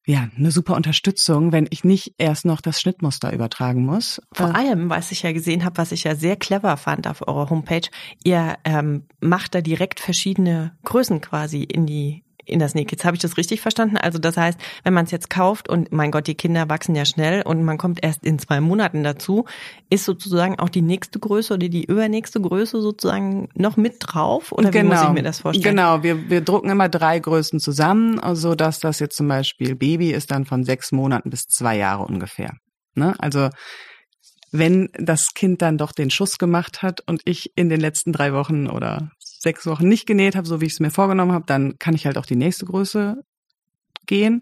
ja, 0.05 0.27
eine 0.38 0.51
super 0.51 0.75
Unterstützung, 0.75 1.51
wenn 1.51 1.67
ich 1.69 1.83
nicht 1.83 2.15
erst 2.17 2.45
noch 2.45 2.60
das 2.62 2.81
Schnittmuster 2.81 3.31
übertragen 3.31 3.86
muss. 3.86 4.22
Vor 4.33 4.50
Äh, 4.50 4.53
allem, 4.53 4.89
was 4.89 5.12
ich 5.12 5.24
ja 5.24 5.31
gesehen 5.31 5.63
habe, 5.63 5.77
was 5.77 5.91
ich 5.91 6.03
ja 6.03 6.15
sehr 6.15 6.36
clever 6.36 6.75
fand 6.77 7.07
auf 7.07 7.25
eurer 7.27 7.50
Homepage, 7.50 7.89
ihr 8.24 8.57
ähm, 8.65 9.03
macht 9.22 9.55
da 9.55 9.62
direkt 9.62 10.00
verschiedene 10.00 10.77
Größen 10.83 11.22
quasi 11.22 11.63
in 11.63 11.86
die 11.86 12.23
in 12.45 12.59
das 12.59 12.75
Nähkits. 12.75 13.05
Habe 13.05 13.15
ich 13.15 13.21
das 13.21 13.38
richtig 13.38 13.62
verstanden? 13.62 13.97
Also 13.97 14.19
das 14.19 14.38
heißt, 14.38 14.59
wenn 14.83 14.93
man 14.93 15.05
es 15.05 15.12
jetzt 15.12 15.29
kauft 15.29 15.69
und 15.69 15.91
mein 15.91 16.12
Gott, 16.12 16.27
die 16.27 16.35
Kinder 16.35 16.69
wachsen 16.69 16.95
ja 16.95 17.05
schnell 17.05 17.41
und 17.43 17.63
man 17.63 17.77
kommt 17.77 18.03
erst 18.03 18.23
in 18.25 18.39
zwei 18.39 18.59
Monaten 18.59 19.03
dazu, 19.03 19.45
ist 19.89 20.05
sozusagen 20.05 20.59
auch 20.59 20.69
die 20.69 20.81
nächste 20.81 21.19
Größe 21.19 21.53
oder 21.53 21.69
die 21.69 21.85
übernächste 21.85 22.41
Größe 22.41 22.81
sozusagen 22.81 23.50
noch 23.55 23.77
mit 23.77 23.97
drauf? 24.00 24.51
Oder 24.51 24.73
wie 24.73 24.83
muss 24.83 25.01
ich 25.01 25.09
mir 25.09 25.23
das 25.23 25.39
vorstellen? 25.39 25.75
Genau, 25.75 26.03
wir, 26.03 26.29
wir 26.29 26.41
drucken 26.41 26.69
immer 26.69 26.89
drei 26.89 27.19
Größen 27.19 27.59
zusammen, 27.59 28.19
so 28.35 28.55
dass 28.55 28.79
das 28.79 29.00
jetzt 29.00 29.17
zum 29.17 29.27
Beispiel 29.27 29.75
Baby 29.75 30.12
ist 30.12 30.31
dann 30.31 30.45
von 30.45 30.63
sechs 30.63 30.91
Monaten 30.91 31.29
bis 31.29 31.47
zwei 31.47 31.77
Jahre 31.77 32.03
ungefähr. 32.03 32.53
Ne? 32.95 33.15
Also 33.19 33.50
wenn 34.51 34.89
das 34.93 35.33
Kind 35.33 35.62
dann 35.63 35.79
doch 35.79 35.91
den 35.91 36.12
Schuss 36.12 36.38
gemacht 36.38 36.83
hat 36.83 37.01
und 37.07 37.21
ich 37.25 37.51
in 37.55 37.69
den 37.69 37.81
letzten 37.81 38.13
drei 38.13 38.33
Wochen 38.33 38.67
oder 38.67 39.12
sechs 39.43 39.65
Wochen 39.67 39.88
nicht 39.88 40.07
genäht 40.07 40.35
habe, 40.35 40.47
so 40.47 40.62
wie 40.62 40.65
ich 40.65 40.73
es 40.73 40.79
mir 40.79 40.89
vorgenommen 40.89 41.33
habe, 41.33 41.45
dann 41.45 41.77
kann 41.77 41.93
ich 41.93 42.05
halt 42.05 42.17
auch 42.17 42.25
die 42.25 42.35
nächste 42.35 42.65
Größe 42.65 43.21
gehen. 44.07 44.41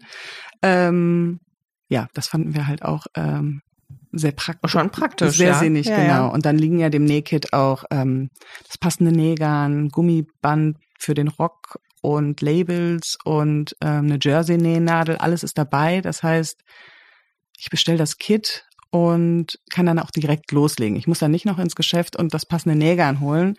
Ähm, 0.62 1.40
ja, 1.88 2.08
das 2.14 2.28
fanden 2.28 2.54
wir 2.54 2.66
halt 2.66 2.82
auch 2.82 3.06
ähm, 3.14 3.60
sehr 4.12 4.32
praktisch. 4.32 4.72
Schon 4.72 4.90
praktisch, 4.90 5.36
Sehr 5.36 5.48
ja. 5.48 5.58
sinnig, 5.58 5.86
Ja, 5.86 5.96
genau. 5.96 6.08
ja. 6.08 6.26
Und 6.26 6.46
dann 6.46 6.56
liegen 6.56 6.78
ja 6.78 6.88
dem 6.88 7.04
Nähkit 7.04 7.52
auch 7.52 7.84
ähm, 7.90 8.30
das 8.66 8.78
passende 8.78 9.12
Nähgarn, 9.12 9.88
Gummiband 9.88 10.78
für 10.98 11.14
den 11.14 11.28
Rock 11.28 11.78
und 12.00 12.40
Labels 12.40 13.18
und 13.24 13.76
ähm, 13.80 14.06
eine 14.06 14.18
Jersey-Nähnadel. 14.20 15.16
Alles 15.16 15.42
ist 15.42 15.58
dabei. 15.58 16.00
Das 16.00 16.22
heißt, 16.22 16.60
ich 17.58 17.70
bestelle 17.70 17.98
das 17.98 18.18
Kit 18.18 18.64
und 18.90 19.58
kann 19.70 19.86
dann 19.86 19.98
auch 19.98 20.10
direkt 20.10 20.52
loslegen. 20.52 20.96
Ich 20.96 21.06
muss 21.06 21.20
dann 21.20 21.30
nicht 21.30 21.46
noch 21.46 21.58
ins 21.58 21.74
Geschäft 21.74 22.16
und 22.16 22.34
das 22.34 22.44
passende 22.46 22.76
Nähgarn 22.76 23.20
holen. 23.20 23.54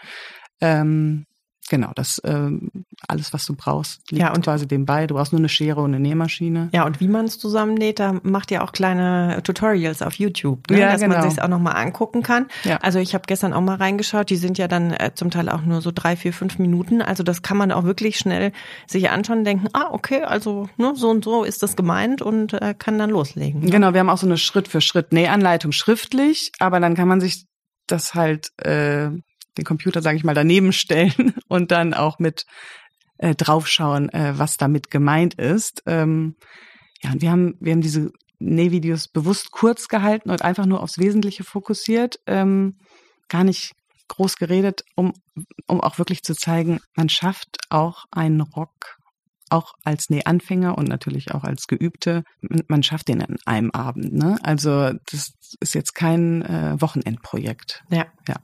Ähm, 0.62 1.25
genau, 1.74 1.92
das 1.96 2.22
ähm, 2.24 2.70
alles, 3.08 3.34
was 3.34 3.48
du 3.48 3.56
brauchst, 3.56 4.12
liegt 4.12 4.22
Ja, 4.22 4.32
und- 4.32 4.44
quasi 4.44 4.68
dem 4.68 4.86
bei. 4.86 5.08
Du 5.08 5.15
brauchst 5.15 5.32
nur 5.34 5.39
eine 5.39 5.50
Schere 5.50 5.82
und 5.82 5.96
eine 5.96 6.00
Nähmaschine. 6.00 6.70
Ja, 6.72 6.86
und 6.86 7.00
wie 7.00 7.08
man 7.08 7.25
es 7.25 7.39
zusammennäht, 7.39 8.00
da 8.00 8.20
macht 8.22 8.51
ihr 8.51 8.63
auch 8.63 8.72
kleine 8.74 9.42
Tutorials 9.44 10.03
auf 10.03 10.13
YouTube, 10.13 10.70
ne? 10.70 10.80
Ja, 10.80 10.92
dass 10.92 11.01
man 11.01 11.10
genau. 11.12 11.27
sich 11.27 11.42
auch 11.42 11.48
nochmal 11.48 11.75
angucken 11.75 12.22
kann. 12.22 12.46
Ja. 12.63 12.77
Also 12.77 13.00
ich 13.00 13.15
habe 13.15 13.24
gestern 13.25 13.53
auch 13.53 13.62
mal 13.62 13.75
reingeschaut, 13.77 14.30
die 14.30 14.36
sind 14.36 14.60
ja 14.60 14.68
dann 14.68 14.92
äh, 14.92 15.12
zum 15.15 15.32
Teil 15.32 15.50
auch 15.50 15.62
nur 15.62 15.82
so 15.82 15.92
drei, 15.92 16.15
vier, 16.15 16.32
fünf 16.34 16.60
Minuten. 16.60 17.01
Also 17.01 17.24
das 17.24 17.42
kann 17.42 17.58
man 17.58 17.72
auch 17.72 17.84
wirklich 17.86 18.18
schnell 18.20 18.51
sich 18.86 19.10
anschauen 19.10 19.39
und 19.39 19.46
denken, 19.46 19.68
ah, 19.74 19.88
okay, 19.92 20.22
also 20.22 20.70
ne, 20.77 20.94
so 20.96 21.10
und 21.10 21.24
so 21.24 21.44
ist 21.44 21.63
das 21.63 21.75
gemeint 21.75 22.22
und 22.22 22.53
äh, 22.53 22.75
kann 22.77 23.00
dann 23.00 23.10
loslegen. 23.10 23.62
ne? 23.62 23.72
Genau, 23.72 23.94
wir 23.94 24.00
haben 24.00 24.10
auch 24.10 24.20
so 24.20 24.27
eine 24.27 24.38
Schritt-für-Schritt-Nähanleitung 24.38 25.72
schriftlich, 25.72 26.51
aber 26.60 26.80
dann 26.80 26.94
kann 26.96 27.08
man 27.08 27.20
sich 27.20 27.46
das 27.88 28.13
halt, 28.13 28.51
äh, 28.63 29.10
den 29.57 29.65
Computer, 29.65 30.01
sage 30.01 30.17
ich 30.17 30.24
mal, 30.24 30.36
daneben 30.36 30.74
stellen 30.74 31.33
und 31.48 31.72
dann 31.72 31.93
auch 31.93 32.19
mit 32.19 32.45
äh, 33.17 33.36
draufschauen, 33.36 34.10
äh, 34.10 34.33
was 34.38 34.57
damit 34.57 34.89
gemeint 34.91 35.36
ist. 35.36 35.83
Ähm, 35.86 36.36
ja, 37.01 37.12
und 37.12 37.22
wir 37.22 37.31
haben, 37.31 37.55
wir 37.60 37.74
haben 37.74 37.81
diese 37.81 38.12
Nähvideos 38.39 39.07
bewusst 39.07 39.51
kurz 39.51 39.88
gehalten 39.88 40.29
und 40.29 40.41
einfach 40.41 40.65
nur 40.65 40.81
aufs 40.81 40.98
Wesentliche 40.98 41.43
fokussiert, 41.43 42.19
ähm, 42.27 42.77
gar 43.29 43.43
nicht 43.43 43.74
groß 44.10 44.36
geredet, 44.36 44.83
um, 44.95 45.13
um 45.67 45.81
auch 45.81 45.98
wirklich 45.98 46.24
zu 46.24 46.36
zeigen, 46.36 46.79
man 46.95 47.10
schafft 47.10 47.57
auch 47.69 48.05
einen 48.12 48.41
Rock 48.41 48.98
auch 49.50 49.74
als 49.83 50.10
Nähanfänger 50.10 50.77
und 50.77 50.88
natürlich 50.89 51.31
auch 51.33 51.43
als 51.43 51.67
Geübte, 51.67 52.24
man- 52.67 52.83
schafft 52.83 53.07
den 53.07 53.22
an 53.22 53.38
einem 53.45 53.72
Abend. 53.72 54.13
Ne? 54.13 54.38
Also 54.43 54.91
das 55.12 55.33
ist 55.60 55.75
jetzt 55.75 55.93
kein 55.93 56.41
äh, 56.41 56.75
Wochenendprojekt. 56.81 57.83
Ja. 57.89 58.07
Ja. 58.27 58.36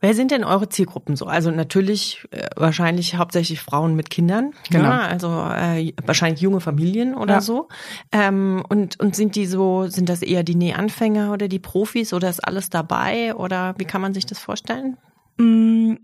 Wer 0.00 0.14
sind 0.14 0.30
denn 0.30 0.44
eure 0.44 0.68
Zielgruppen 0.68 1.14
so? 1.16 1.26
Also 1.26 1.50
natürlich 1.50 2.26
äh, 2.30 2.48
wahrscheinlich 2.56 3.16
hauptsächlich 3.16 3.60
Frauen 3.60 3.94
mit 3.96 4.08
Kindern, 4.08 4.52
Genau. 4.70 4.88
ne? 4.88 5.02
also 5.02 5.28
äh, 5.28 5.92
wahrscheinlich 6.06 6.40
junge 6.40 6.60
Familien 6.60 7.14
oder 7.14 7.34
Ja. 7.34 7.40
so. 7.40 7.68
Ähm, 8.10 8.64
und 8.68 8.98
und 8.98 9.14
sind 9.14 9.36
die 9.36 9.46
so, 9.46 9.88
sind 9.88 10.08
das 10.08 10.22
eher 10.22 10.42
die 10.42 10.54
Nähanfänger 10.54 11.32
oder 11.32 11.48
die 11.48 11.58
Profis 11.58 12.12
oder 12.14 12.30
ist 12.30 12.40
alles 12.40 12.70
dabei 12.70 13.34
oder 13.34 13.74
wie 13.78 13.84
kann 13.84 14.00
man 14.00 14.14
sich 14.14 14.24
das 14.26 14.38
vorstellen? 14.38 14.96
Mm, 15.38 15.94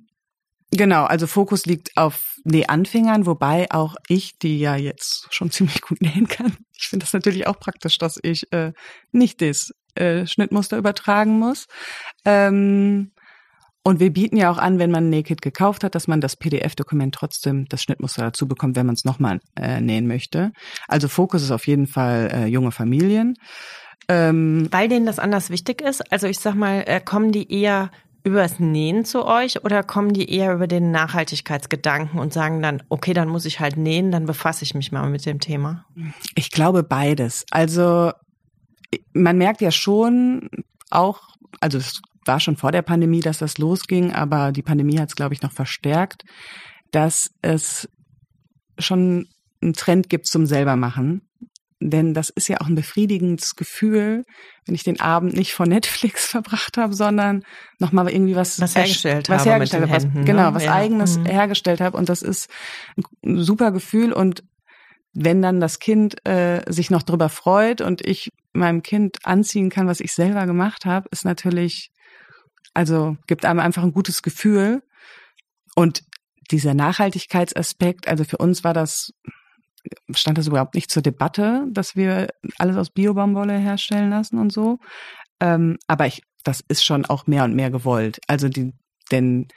Genau, 0.73 1.05
also 1.05 1.29
Fokus 1.29 1.65
liegt 1.65 1.97
auf 1.97 2.41
Nähanfängern, 2.45 3.25
wobei 3.25 3.67
auch 3.71 3.95
ich, 4.09 4.37
die 4.39 4.59
ja 4.59 4.75
jetzt 4.77 5.29
schon 5.31 5.51
ziemlich 5.53 5.81
gut 5.81 6.03
nähen 6.03 6.27
kann, 6.29 6.57
ich 6.77 6.89
finde 6.89 7.05
das 7.05 7.13
natürlich 7.13 7.47
auch 7.47 7.59
praktisch, 7.61 7.99
dass 7.99 8.19
ich 8.23 8.53
äh, 8.53 8.73
nicht 9.13 9.41
das 9.41 9.73
äh, 9.95 10.27
Schnittmuster 10.27 10.77
übertragen 10.77 11.39
muss. 11.39 11.67
Ähm, 12.25 13.13
und 13.87 14.01
wir 14.01 14.13
bieten 14.13 14.37
ja 14.37 14.51
auch 14.51 14.59
an, 14.59 14.81
wenn 14.81 14.91
man 14.91 15.11
Nähkit 15.11 15.41
gekauft 15.41 15.85
hat, 15.85 15.95
dass 15.95 16.09
man 16.09 16.21
das 16.21 16.35
PDF-Dokument 16.35 17.15
trotzdem 17.15 17.67
das 17.69 17.85
Schnittmuster 17.85 18.21
dazu 18.23 18.49
bekommt, 18.49 18.75
wenn 18.75 18.85
man 18.85 18.97
es 18.97 19.05
nochmal 19.05 19.39
äh, 19.55 19.81
nähen 19.81 20.09
möchte. 20.09 20.51
Also 20.89 21.07
Fokus 21.07 21.45
ist 21.45 21.53
auf 21.53 21.69
jeden 21.69 21.87
Fall 21.87 22.29
äh, 22.33 22.47
junge 22.47 22.73
Familien. 22.73 23.37
Ähm, 24.09 24.67
Weil 24.73 24.89
denen 24.89 25.07
das 25.07 25.21
anders 25.21 25.51
wichtig 25.51 25.83
ist? 25.83 26.03
Also 26.11 26.27
ich 26.27 26.41
sag 26.41 26.57
mal, 26.57 26.83
äh, 26.85 27.01
kommen 27.01 27.31
die 27.31 27.49
eher 27.49 27.93
übers 28.25 28.59
Nähen 28.59 29.05
zu 29.05 29.25
euch 29.25 29.65
oder 29.65 29.85
kommen 29.85 30.13
die 30.13 30.33
eher 30.35 30.53
über 30.53 30.67
den 30.67 30.91
Nachhaltigkeitsgedanken 30.91 32.19
und 32.19 32.33
sagen 32.33 32.63
dann, 32.63 32.83
okay, 32.89 33.13
dann 33.13 33.29
muss 33.29 33.45
ich 33.45 33.61
halt 33.61 33.77
nähen, 33.77 34.11
dann 34.11 34.27
befasse 34.27 34.65
ich 34.65 34.75
mich 34.75 34.91
mal 34.91 35.09
mit 35.09 35.25
dem 35.27 35.39
Thema? 35.39 35.87
Ich 36.35 36.51
glaube 36.51 36.83
beides. 36.83 37.47
Also 37.53 38.11
man 39.13 39.39
merkt 39.39 39.61
ja 39.61 39.71
schon 39.71 40.51
auch, 40.91 41.21
also 41.61 41.79
es 41.79 42.03
war 42.27 42.41
schon 42.41 42.57
vor 42.57 42.73
der 42.73 42.83
Pandemie, 42.83 43.21
dass 43.21 43.39
das 43.39 43.59
losging, 43.59 44.13
aber 44.13 44.53
die 44.53 44.63
Pandemie 44.63 44.99
hat 44.99 45.09
es, 45.11 45.17
glaube 45.17 45.35
ich, 45.35 45.43
noch 45.43 45.53
verstärkt, 45.53 46.25
dass 46.91 47.31
es 47.43 47.89
schon 48.79 49.27
einen 49.63 49.73
Trend 49.75 50.09
gibt 50.09 50.27
zum 50.27 50.47
Selbermachen. 50.47 51.23
Denn 51.79 52.15
das 52.15 52.31
ist 52.31 52.49
ja 52.49 52.59
auch 52.63 52.69
ein 52.69 52.75
befriedigendes 52.75 53.55
Gefühl, 53.55 54.25
wenn 54.65 54.75
ich 54.75 54.83
den 54.83 54.99
Abend 54.99 55.35
nicht 55.35 55.53
vor 55.53 55.67
Netflix 55.67 56.27
verbracht 56.31 56.79
habe, 56.79 56.95
sondern 56.95 57.43
nochmal 57.79 58.09
irgendwie 58.11 58.35
was, 58.35 58.59
Was 58.61 58.75
hergestellt 58.75 59.29
was 59.29 59.41
habe 59.41 59.51
hergestellt 59.51 59.83
habe, 59.83 59.93
was, 59.93 60.05
Händen, 60.05 60.19
ne? 60.21 60.25
genau, 60.25 60.55
was 60.55 60.65
Ja. 60.65 60.75
eigenes 60.75 61.19
Mhm. 61.19 61.27
hergestellt 61.27 61.81
habe. 61.83 61.97
Und 61.99 62.09
das 62.09 62.23
ist 62.23 62.49
ein 63.25 63.43
super 63.43 63.73
Gefühl. 63.73 64.13
Und 64.15 64.43
wenn 65.13 65.43
dann 65.43 65.61
das 65.61 65.79
Kind 65.79 66.27
äh, 66.27 66.63
sich 66.71 66.91
noch 66.91 67.03
drüber 67.03 67.29
freut 67.29 67.81
und 67.83 68.05
ich 68.07 68.31
meinem 68.55 68.83
Kind 68.83 69.19
anziehen 69.25 69.69
kann, 69.69 69.87
was 69.87 70.01
ich 70.01 70.13
selber 70.15 70.47
gemacht 70.47 70.87
habe, 70.87 71.09
ist 71.11 71.25
natürlich, 71.27 71.91
also 72.77 73.17
gibt 73.27 73.47
einem 73.47 73.61
einfach 73.61 73.83
ein 73.83 73.95
gutes 73.95 74.23
Gefühl. 74.23 74.83
Und 75.75 76.03
dieser 76.51 76.75
Nachhaltigkeitsaspekt, 76.75 78.07
also 78.07 78.25
für 78.25 78.37
uns 78.37 78.65
war 78.65 78.75
das, 78.75 79.15
stand 80.15 80.37
das 80.37 80.47
überhaupt 80.47 80.75
nicht 80.75 80.91
zur 80.91 81.01
Debatte, 81.01 81.65
dass 81.71 81.97
wir 81.97 82.29
alles 82.59 82.77
aus 82.77 82.91
Biobaumwolle 82.91 83.57
herstellen 83.57 84.11
lassen 84.11 84.39
und 84.39 84.53
so. 84.53 84.79
Ähm, 85.41 85.79
aber 85.87 86.07
ich, 86.07 86.23
das 86.45 86.63
ist 86.69 86.85
schon 86.85 87.07
auch 87.07 87.27
mehr 87.27 87.45
und 87.45 87.57
mehr 87.57 87.71
gewollt. 87.71 88.21
Also 88.27 88.51
die, 88.51 88.75
denn 89.11 89.49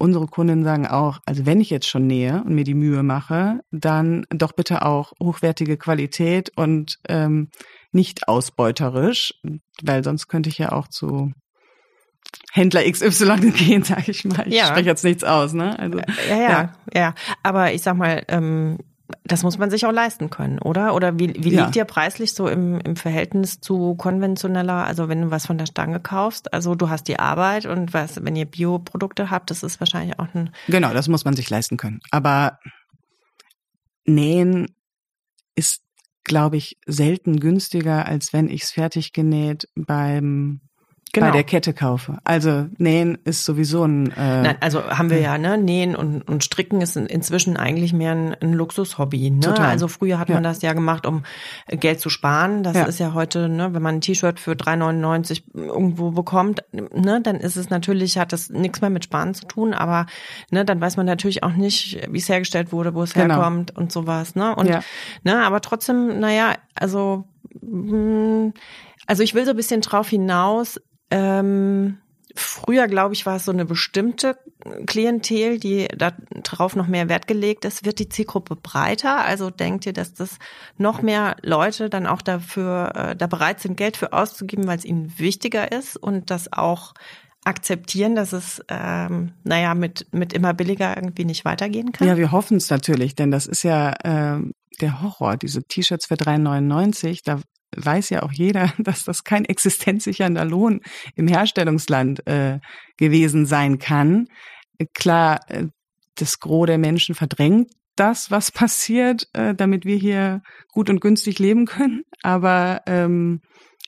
unsere 0.00 0.26
Kunden 0.26 0.64
sagen 0.64 0.88
auch, 0.88 1.20
also 1.26 1.46
wenn 1.46 1.60
ich 1.60 1.70
jetzt 1.70 1.88
schon 1.88 2.08
nähe 2.08 2.42
und 2.42 2.56
mir 2.56 2.64
die 2.64 2.74
Mühe 2.74 3.04
mache, 3.04 3.60
dann 3.70 4.26
doch 4.30 4.50
bitte 4.50 4.84
auch 4.84 5.12
hochwertige 5.22 5.76
Qualität 5.76 6.50
und 6.56 6.98
ähm, 7.08 7.50
nicht 7.92 8.26
ausbeuterisch, 8.26 9.34
weil 9.80 10.02
sonst 10.02 10.26
könnte 10.26 10.48
ich 10.48 10.58
ja 10.58 10.72
auch 10.72 10.88
zu 10.88 11.32
Händler 12.52 12.90
XY 12.90 13.50
gehen, 13.56 13.82
sage 13.84 14.10
ich 14.10 14.24
mal. 14.24 14.46
Ich 14.48 14.54
Ja. 14.54 14.66
spreche 14.66 14.88
jetzt 14.88 15.04
nichts 15.04 15.24
aus, 15.24 15.52
ne? 15.52 15.78
Also 15.78 15.98
Ja, 16.28 16.36
ja, 16.36 16.72
ja. 16.94 17.14
Aber 17.42 17.72
ich 17.72 17.82
sag 17.82 17.96
mal, 17.96 18.24
ähm, 18.28 18.78
das 19.24 19.42
muss 19.42 19.56
man 19.56 19.70
sich 19.70 19.86
auch 19.86 19.92
leisten 19.92 20.28
können, 20.28 20.58
oder? 20.58 20.94
Oder 20.94 21.18
wie, 21.18 21.32
wie 21.42 21.50
Ja. 21.50 21.64
liegt 21.64 21.76
ihr 21.76 21.84
preislich 21.86 22.34
so 22.34 22.46
im, 22.48 22.78
im 22.80 22.96
Verhältnis 22.96 23.60
zu 23.60 23.94
konventioneller, 23.94 24.84
also 24.86 25.08
wenn 25.08 25.22
du 25.22 25.30
was 25.30 25.46
von 25.46 25.56
der 25.56 25.66
Stange 25.66 25.98
kaufst? 26.00 26.52
Also 26.52 26.74
du 26.74 26.88
hast 26.90 27.04
die 27.08 27.18
Arbeit 27.18 27.64
und 27.64 27.94
was, 27.94 28.22
wenn 28.24 28.36
ihr 28.36 28.44
Bioprodukte 28.44 29.30
habt, 29.30 29.50
das 29.50 29.62
ist 29.62 29.80
wahrscheinlich 29.80 30.18
auch 30.18 30.26
ein, 30.34 30.50
Genau, 30.66 30.92
das 30.92 31.08
muss 31.08 31.24
man 31.24 31.34
sich 31.36 31.48
leisten 31.48 31.76
können. 31.78 32.00
Aber 32.10 32.58
Nähen 34.04 34.74
ist, 35.54 35.82
glaube 36.24 36.56
ich, 36.56 36.78
selten 36.86 37.40
günstiger, 37.40 38.06
als 38.06 38.32
wenn 38.32 38.48
ich 38.50 38.62
es 38.64 38.70
fertig 38.72 39.12
genäht 39.12 39.68
beim 39.74 40.60
Genau. 41.12 41.26
bei 41.28 41.32
der 41.32 41.44
Kette 41.44 41.72
kaufe. 41.72 42.18
Also 42.24 42.66
Nähen 42.76 43.18
ist 43.24 43.44
sowieso 43.44 43.84
ein 43.84 44.10
äh, 44.12 44.42
Nein, 44.42 44.56
also 44.60 44.82
haben 44.84 45.08
wir 45.10 45.20
ja, 45.20 45.38
ne, 45.38 45.56
Nähen 45.56 45.96
und, 45.96 46.22
und 46.28 46.44
Stricken 46.44 46.80
ist 46.80 46.96
in- 46.96 47.06
inzwischen 47.06 47.56
eigentlich 47.56 47.92
mehr 47.92 48.12
ein, 48.12 48.34
ein 48.40 48.52
Luxushobby. 48.52 49.30
Ne? 49.30 49.40
Total. 49.40 49.66
Also 49.66 49.88
früher 49.88 50.18
hat 50.18 50.28
man 50.28 50.44
Ja. 50.44 50.50
das 50.50 50.60
ja 50.62 50.72
gemacht, 50.74 51.06
um 51.06 51.22
Geld 51.68 52.00
zu 52.00 52.10
sparen. 52.10 52.62
Das 52.62 52.76
Ja. 52.76 52.84
ist 52.84 52.98
ja 53.00 53.14
heute, 53.14 53.48
ne, 53.48 53.72
wenn 53.74 53.82
man 53.82 53.96
ein 53.96 54.00
T-Shirt 54.00 54.38
für 54.38 54.52
3,99 54.54 55.42
irgendwo 55.54 56.10
bekommt, 56.10 56.62
ne, 56.72 57.20
dann 57.22 57.36
ist 57.36 57.56
es 57.56 57.70
natürlich, 57.70 58.18
hat 58.18 58.32
das 58.32 58.50
nichts 58.50 58.80
mehr 58.80 58.90
mit 58.90 59.04
Sparen 59.04 59.34
zu 59.34 59.46
tun, 59.46 59.74
aber 59.74 60.06
ne, 60.50 60.64
dann 60.64 60.80
weiß 60.80 60.96
man 60.96 61.06
natürlich 61.06 61.42
auch 61.42 61.52
nicht, 61.54 62.06
wie 62.10 62.18
es 62.18 62.28
hergestellt 62.28 62.72
wurde, 62.72 62.94
wo 62.94 63.02
es 63.02 63.14
Genau. 63.14 63.36
herkommt 63.36 63.74
und 63.76 63.92
sowas. 63.92 64.34
Ne? 64.34 64.54
Und 64.54 64.68
Ja. 64.68 64.80
ne, 65.24 65.42
aber 65.44 65.60
trotzdem, 65.60 66.20
naja, 66.20 66.54
also 66.74 67.24
mh, 67.62 68.52
also 69.06 69.22
ich 69.22 69.34
will 69.34 69.44
so 69.44 69.52
ein 69.52 69.56
bisschen 69.56 69.80
drauf 69.80 70.08
hinaus, 70.08 70.78
ähm, 71.10 71.98
früher, 72.34 72.86
glaube 72.86 73.14
ich, 73.14 73.26
war 73.26 73.36
es 73.36 73.44
so 73.44 73.52
eine 73.52 73.64
bestimmte 73.64 74.38
Klientel, 74.86 75.58
die 75.58 75.88
darauf 75.96 76.76
noch 76.76 76.86
mehr 76.86 77.08
Wert 77.08 77.26
gelegt 77.26 77.64
ist. 77.64 77.84
Wird 77.84 77.98
die 77.98 78.08
Zielgruppe 78.08 78.56
breiter? 78.56 79.24
Also 79.24 79.50
denkt 79.50 79.86
ihr, 79.86 79.92
dass 79.92 80.14
das 80.14 80.38
noch 80.76 81.02
mehr 81.02 81.36
Leute 81.42 81.90
dann 81.90 82.06
auch 82.06 82.22
dafür 82.22 82.92
äh, 82.94 83.16
da 83.16 83.26
bereit 83.26 83.60
sind, 83.60 83.76
Geld 83.76 83.96
für 83.96 84.12
auszugeben, 84.12 84.66
weil 84.66 84.78
es 84.78 84.84
ihnen 84.84 85.18
wichtiger 85.18 85.72
ist 85.72 85.96
und 85.96 86.30
das 86.30 86.52
auch 86.52 86.94
akzeptieren, 87.44 88.14
dass 88.14 88.32
es, 88.32 88.62
ähm, 88.68 89.32
naja, 89.44 89.74
mit, 89.74 90.06
mit 90.12 90.32
immer 90.32 90.54
billiger 90.54 90.96
irgendwie 90.96 91.24
nicht 91.24 91.44
weitergehen 91.44 91.92
kann? 91.92 92.06
Ja, 92.06 92.16
wir 92.16 92.32
hoffen 92.32 92.58
es 92.58 92.68
natürlich, 92.68 93.14
denn 93.14 93.30
das 93.30 93.46
ist 93.46 93.62
ja 93.62 93.94
ähm, 94.04 94.52
der 94.80 95.00
Horror, 95.02 95.36
diese 95.36 95.62
T-Shirts 95.62 96.06
für 96.06 96.14
3,99. 96.14 97.20
Da 97.24 97.40
weiß 97.76 98.10
ja 98.10 98.22
auch 98.22 98.32
jeder, 98.32 98.72
dass 98.78 99.04
das 99.04 99.24
kein 99.24 99.44
existenzsichernder 99.44 100.44
Lohn 100.44 100.80
im 101.14 101.28
Herstellungsland 101.28 102.26
äh, 102.26 102.60
gewesen 102.96 103.46
sein 103.46 103.78
kann. 103.78 104.26
Äh, 104.78 104.86
Klar, 104.94 105.40
äh, 105.48 105.66
das 106.16 106.40
Gros 106.40 106.66
der 106.66 106.78
Menschen 106.78 107.14
verdrängt 107.14 107.70
das, 107.96 108.30
was 108.30 108.50
passiert, 108.52 109.28
äh, 109.32 109.54
damit 109.54 109.84
wir 109.84 109.96
hier 109.96 110.42
gut 110.72 110.90
und 110.90 111.00
günstig 111.00 111.38
leben 111.38 111.66
können. 111.66 112.02
Aber 112.22 112.82
ähm, 112.86 113.40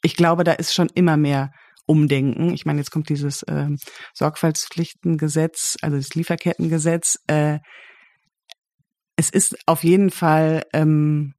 ich 0.03 0.17
glaube, 0.17 0.45
da 0.45 0.53
ist 0.53 0.75
schon 0.75 0.89
immer 0.95 1.17
mehr 1.17 1.51
Umdenken. 1.87 2.53
Ich 2.55 2.65
meine, 2.65 2.79
jetzt 2.79 2.91
kommt 2.91 3.09
dieses 3.09 3.45
ähm, 3.49 3.77
Sorgfaltspflichtengesetz, 4.15 5.77
also 5.83 5.97
das 5.97 6.15
Lieferkettengesetz. 6.15 7.19
Äh, 7.27 7.59
es 9.17 9.31
ist 9.31 9.57
auf 9.67 9.83
jeden 9.83 10.11
Fall, 10.11 10.63
ähm, 10.73 11.35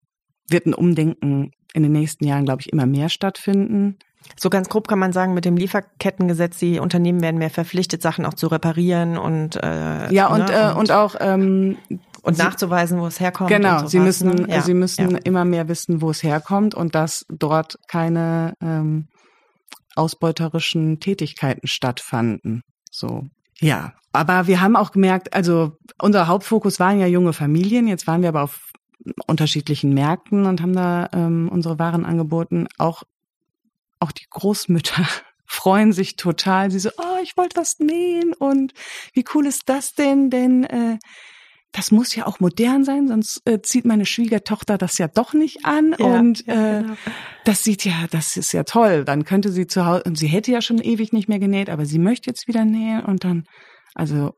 wird 0.49 0.65
ein 0.65 0.73
Umdenken 0.73 1.51
in 1.73 1.83
den 1.83 1.91
nächsten 1.91 2.25
Jahren, 2.25 2.45
glaube 2.45 2.61
ich, 2.61 2.71
immer 2.71 2.85
mehr 2.85 3.09
stattfinden. 3.09 3.97
So 4.37 4.49
ganz 4.49 4.69
grob 4.69 4.87
kann 4.87 4.99
man 4.99 5.13
sagen, 5.13 5.33
mit 5.33 5.45
dem 5.45 5.57
Lieferkettengesetz, 5.57 6.59
die 6.59 6.79
Unternehmen 6.79 7.21
werden 7.21 7.37
mehr 7.37 7.49
verpflichtet, 7.49 8.01
Sachen 8.01 8.25
auch 8.25 8.35
zu 8.35 8.47
reparieren 8.47 9.17
und 9.17 9.55
äh, 9.55 10.13
Ja, 10.13 10.27
und, 10.27 10.47
ne, 10.47 10.71
äh, 10.71 10.77
und 10.77 10.91
auch 10.91 11.15
ähm, 11.19 11.77
und 12.21 12.37
sie- 12.37 12.43
nachzuweisen, 12.43 12.99
wo 12.99 13.07
es 13.07 13.19
herkommt. 13.19 13.49
Genau, 13.49 13.79
und 13.79 13.89
sie 13.89 13.99
müssen, 13.99 14.29
ne? 14.29 14.45
ja, 14.47 14.61
sie 14.61 14.73
müssen 14.75 15.11
ja. 15.11 15.17
immer 15.23 15.43
mehr 15.43 15.67
wissen, 15.67 16.01
wo 16.01 16.11
es 16.11 16.21
herkommt 16.23 16.75
und 16.75 16.93
dass 16.93 17.25
dort 17.29 17.77
keine 17.87 18.53
ähm, 18.61 19.07
ausbeuterischen 19.95 20.99
Tätigkeiten 20.99 21.67
stattfanden. 21.67 22.61
So, 22.91 23.25
ja. 23.59 23.93
Aber 24.13 24.47
wir 24.47 24.61
haben 24.61 24.75
auch 24.75 24.91
gemerkt, 24.91 25.33
also 25.33 25.77
unser 25.99 26.27
Hauptfokus 26.27 26.79
waren 26.79 26.99
ja 26.99 27.07
junge 27.07 27.33
Familien. 27.33 27.87
Jetzt 27.87 28.07
waren 28.07 28.21
wir 28.21 28.29
aber 28.29 28.43
auf 28.43 28.70
unterschiedlichen 29.27 29.93
Märkten 29.93 30.45
und 30.45 30.61
haben 30.61 30.75
da 30.75 31.09
ähm, 31.13 31.49
unsere 31.51 31.79
Waren 31.79 32.05
angeboten. 32.05 32.67
Auch 32.77 33.03
auch 34.01 34.11
die 34.11 34.25
Großmütter 34.29 35.05
freuen 35.45 35.93
sich 35.93 36.15
total. 36.15 36.71
Sie 36.71 36.79
so, 36.79 36.89
oh, 36.97 37.17
ich 37.23 37.37
wollte 37.37 37.57
was 37.57 37.79
nähen 37.79 38.33
und 38.33 38.73
wie 39.13 39.23
cool 39.33 39.45
ist 39.45 39.63
das 39.67 39.93
denn? 39.93 40.29
Denn 40.29 40.63
äh, 40.63 40.97
das 41.71 41.91
muss 41.91 42.13
ja 42.15 42.25
auch 42.25 42.39
modern 42.39 42.83
sein, 42.83 43.07
sonst 43.07 43.41
äh, 43.45 43.61
zieht 43.61 43.85
meine 43.85 44.05
Schwiegertochter 44.05 44.77
das 44.77 44.97
ja 44.97 45.07
doch 45.07 45.33
nicht 45.33 45.65
an. 45.65 45.95
Ja, 45.97 46.05
und 46.05 46.45
ja, 46.45 46.53
äh, 46.53 46.81
genau. 46.81 46.93
das 47.45 47.63
sieht 47.63 47.85
ja, 47.85 48.07
das 48.11 48.35
ist 48.35 48.51
ja 48.51 48.63
toll. 48.63 49.05
Dann 49.05 49.23
könnte 49.23 49.51
sie 49.51 49.67
zu 49.67 49.85
Hause, 49.85 50.03
und 50.03 50.17
sie 50.17 50.27
hätte 50.27 50.51
ja 50.51 50.61
schon 50.61 50.79
ewig 50.79 51.13
nicht 51.13 51.29
mehr 51.29 51.39
genäht, 51.39 51.69
aber 51.69 51.85
sie 51.85 51.99
möchte 51.99 52.29
jetzt 52.29 52.47
wieder 52.47 52.65
nähen 52.65 53.05
und 53.05 53.23
dann, 53.23 53.45
also 53.93 54.33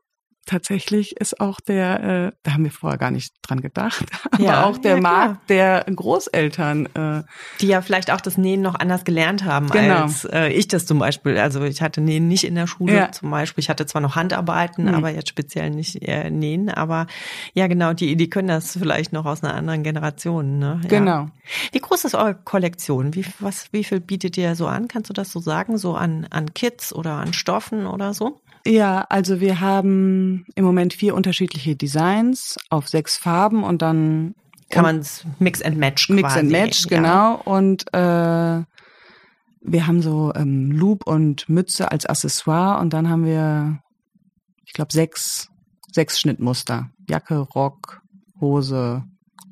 tatsächlich 0.46 1.16
ist 1.20 1.40
auch 1.40 1.60
der, 1.60 2.02
äh, 2.02 2.32
da 2.42 2.52
haben 2.54 2.64
wir 2.64 2.70
vorher 2.70 2.98
gar 2.98 3.10
nicht 3.10 3.34
dran 3.42 3.60
gedacht, 3.60 4.04
aber 4.30 4.42
Ja, 4.42 4.64
auch 4.64 4.78
der 4.78 4.96
ja. 4.96 5.00
Markt 5.00 5.50
der 5.50 5.84
Großeltern. 5.84 6.86
Äh, 6.94 7.22
Die 7.60 7.66
ja 7.68 7.82
vielleicht 7.82 8.10
auch 8.10 8.20
das 8.20 8.38
Nähen 8.38 8.62
noch 8.62 8.74
anders 8.74 9.04
gelernt 9.04 9.44
haben, 9.44 9.68
Genau. 9.70 10.02
als 10.02 10.24
äh, 10.26 10.48
ich 10.48 10.68
das 10.68 10.86
zum 10.86 10.98
Beispiel. 10.98 11.38
Also 11.38 11.62
ich 11.64 11.82
hatte 11.82 12.00
Nähen 12.00 12.28
nicht 12.28 12.44
in 12.44 12.54
der 12.54 12.66
Schule 12.66 12.94
Ja. 12.96 13.12
zum 13.12 13.30
Beispiel. 13.30 13.62
Ich 13.62 13.68
hatte 13.70 13.86
zwar 13.86 14.00
noch 14.00 14.16
Handarbeiten, 14.16 14.84
Mhm. 14.86 14.94
aber 14.94 15.10
jetzt 15.10 15.28
speziell 15.28 15.70
nicht 15.70 16.02
äh, 16.02 16.30
Nähen. 16.30 16.68
Aber 16.70 17.06
ja, 17.54 17.66
genau, 17.66 17.92
die, 17.92 18.16
die 18.16 18.30
können 18.30 18.48
das 18.48 18.72
vielleicht 18.76 19.12
noch 19.12 19.24
aus 19.26 19.42
einer 19.42 19.54
anderen 19.54 19.82
Generation. 19.82 20.58
Ne? 20.58 20.80
Genau. 20.88 21.28
Wie 21.72 21.78
groß 21.80 22.04
ist 22.04 22.14
eure 22.14 22.34
Kollektion? 22.34 23.14
Wie, 23.14 23.24
was, 23.40 23.72
wie 23.72 23.84
viel 23.84 24.00
bietet 24.00 24.36
ihr 24.36 24.54
so 24.54 24.66
an? 24.66 24.88
Kannst 24.88 25.10
du 25.10 25.14
das 25.14 25.30
so 25.30 25.40
sagen? 25.40 25.76
So 25.78 25.94
an, 25.94 26.26
an 26.30 26.54
Kits 26.54 26.92
oder 26.94 27.12
an 27.14 27.32
Stoffen 27.32 27.86
oder 27.86 28.14
so? 28.14 28.40
Ja, 28.66 29.06
also 29.10 29.40
wir 29.40 29.60
haben 29.60 30.46
im 30.54 30.64
Moment 30.64 30.94
vier 30.94 31.14
unterschiedliche 31.14 31.76
Designs 31.76 32.56
auf 32.70 32.88
sechs 32.88 33.18
Farben 33.18 33.62
und 33.62 33.82
dann 33.82 34.34
Kann 34.70 34.84
man 34.84 34.98
es 34.98 35.26
Mix 35.38 35.60
and 35.60 35.76
Match 35.76 36.06
quasi. 36.06 36.14
Mix 36.22 36.36
and 36.36 36.50
Match, 36.50 36.86
ja. 36.88 36.96
genau. 36.96 37.34
Und 37.44 37.92
äh, 37.92 38.62
wir 39.66 39.86
haben 39.86 40.00
so 40.00 40.32
ähm, 40.34 40.70
Loop 40.70 41.06
und 41.06 41.48
Mütze 41.48 41.90
als 41.90 42.06
Accessoire 42.06 42.80
und 42.80 42.92
dann 42.92 43.08
haben 43.08 43.24
wir, 43.24 43.80
ich 44.64 44.72
glaube, 44.72 44.92
sechs, 44.92 45.48
sechs 45.92 46.18
Schnittmuster. 46.20 46.90
Jacke, 47.08 47.38
Rock, 47.38 48.02
Hose, 48.40 49.04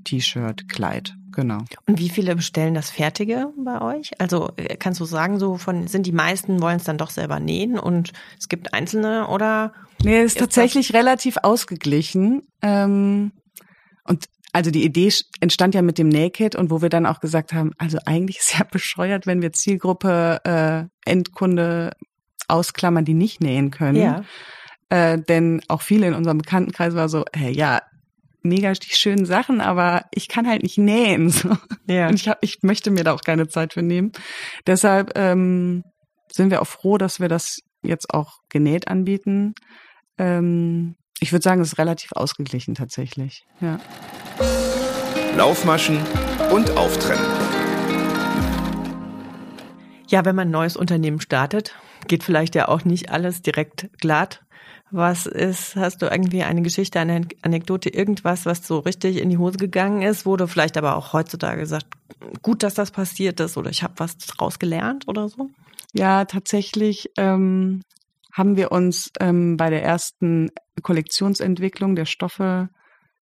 T-Shirt, 0.05 0.69
Kleid, 0.69 1.15
genau. 1.33 1.59
Und 1.87 1.99
wie 1.99 2.09
viele 2.09 2.37
bestellen 2.37 2.75
das 2.75 2.91
Fertige 2.91 3.49
bei 3.57 3.81
euch? 3.81 4.13
Also 4.21 4.51
äh, 4.57 4.77
kannst 4.77 5.01
du 5.01 5.05
sagen, 5.05 5.39
so 5.39 5.57
von 5.57 5.87
sind 5.87 6.07
die 6.07 6.13
meisten 6.13 6.63
wollen 6.63 6.77
es 6.77 6.85
dann 6.85 6.99
doch 6.99 7.11
selber 7.11 7.41
nähen 7.41 7.79
und 7.79 8.13
es 8.39 8.49
gibt 8.49 8.75
einzelne 8.75 9.29
oder 9.29 9.73
Nee, 10.05 10.19
es 10.19 10.25
ist 10.27 10.33
Ist 10.37 10.41
tatsächlich 10.41 10.95
relativ 10.95 11.37
ausgeglichen. 11.43 12.43
Ähm, 12.61 13.33
und 14.05 14.27
also 14.53 14.71
die 14.71 14.85
Idee 14.85 15.13
entstand 15.41 15.75
ja 15.75 15.83
mit 15.83 15.99
dem 15.99 16.09
Naked 16.09 16.57
und 16.57 16.71
wo 16.71 16.83
wir 16.83 16.89
dann 16.89 17.07
auch 17.07 17.21
gesagt 17.21 17.53
haben, 17.53 17.73
also 17.79 17.99
eigentlich 18.05 18.39
ist 18.39 18.59
ja 18.59 18.65
bescheuert, 18.71 19.27
wenn 19.27 19.43
wir 19.43 19.53
Zielgruppe 19.53 20.41
äh, 20.45 21.11
Endkunde 21.11 21.93
ausklammern, 22.49 23.05
die 23.05 23.15
nicht 23.15 23.41
nähen 23.41 23.71
können. 23.71 23.97
Äh, 24.89 25.19
denn 25.23 25.63
auch 25.69 25.81
viele 25.81 26.07
in 26.09 26.15
unserem 26.15 26.39
Bekanntenkreis 26.39 26.95
war 26.95 27.09
so, 27.09 27.25
hey, 27.33 27.51
ja, 27.53 27.81
mega 28.45 28.73
die 28.73 28.95
schönen 28.95 29.25
Sachen, 29.25 29.61
aber 29.61 30.05
ich 30.13 30.29
kann 30.29 30.49
halt 30.49 30.63
nicht 30.63 30.79
nähen. 30.79 31.31
So. 31.31 31.57
ja. 31.87 32.09
Und 32.09 32.15
ich, 32.15 32.29
hab, 32.29 32.39
ich 32.43 32.59
möchte 32.63 32.91
mir 32.91 33.05
da 33.05 33.13
auch 33.13 33.23
keine 33.23 33.49
Zeit 33.49 33.75
für 33.75 33.83
nehmen. 33.83 34.13
Deshalb 34.67 35.17
ähm, 35.17 35.85
sind 36.31 36.51
wir 36.51 36.63
auch 36.63 36.67
froh, 36.67 36.99
dass 36.99 37.21
wir 37.21 37.29
das 37.29 37.61
jetzt 37.83 38.13
auch 38.13 38.39
genäht 38.49 38.89
anbieten. 38.89 39.55
Ähm, 40.19 40.97
ich 41.21 41.33
würde 41.33 41.43
sagen, 41.43 41.61
es 41.61 41.73
ist 41.73 41.79
relativ 41.79 42.11
ausgeglichen 42.13 42.75
tatsächlich. 42.75 43.45
Ja. 43.61 43.79
Laufmaschen 45.37 45.99
und 46.51 46.71
Auftrennen. 46.77 47.25
Ja, 50.09 50.25
wenn 50.25 50.37
man 50.37 50.49
ein 50.49 50.53
neues 50.53 50.77
Unternehmen 50.77 51.21
startet, 51.21 51.75
geht 52.07 52.23
vielleicht 52.23 52.55
ja 52.55 52.69
auch 52.69 52.85
nicht 52.85 53.11
alles 53.11 53.41
direkt 53.41 53.89
glatt. 53.99 54.43
Was 54.95 55.25
ist, 55.25 55.75
hast 55.75 56.03
du 56.03 56.07
irgendwie 56.07 56.43
eine 56.43 56.61
Geschichte, 56.61 57.01
eine 57.01 57.27
Anekdote, 57.41 57.89
irgendwas, 57.89 58.45
was 58.45 58.67
so 58.67 58.81
richtig 58.81 59.17
in 59.17 59.31
die 59.31 59.39
Hose 59.39 59.57
gegangen 59.57 60.03
ist, 60.03 60.27
du 60.37 60.47
vielleicht 60.47 60.77
aber 60.77 60.97
auch 60.97 61.15
heutzutage 61.15 61.65
sagt, 61.65 61.87
gut, 62.43 62.63
dass 62.63 62.75
das 62.75 62.91
passiert 62.91 63.41
ist 63.41 63.57
oder 63.57 63.71
ich 63.71 63.83
habe 63.83 63.95
was 63.97 64.19
draus 64.19 64.59
gelernt 64.59 65.09
oder 65.09 65.31
so? 65.31 65.49
Ja, 65.95 66.27
tatsächlich 66.27 67.11
ähm, 67.17 67.81
haben 68.35 68.57
wir 68.57 68.71
uns 68.71 69.11
ähm, 69.19 69.57
bei 69.57 69.71
der 69.71 69.83
ersten 69.83 70.51
Kollektionsentwicklung 70.83 71.97
der 71.97 72.07
Stoffe 72.07 72.69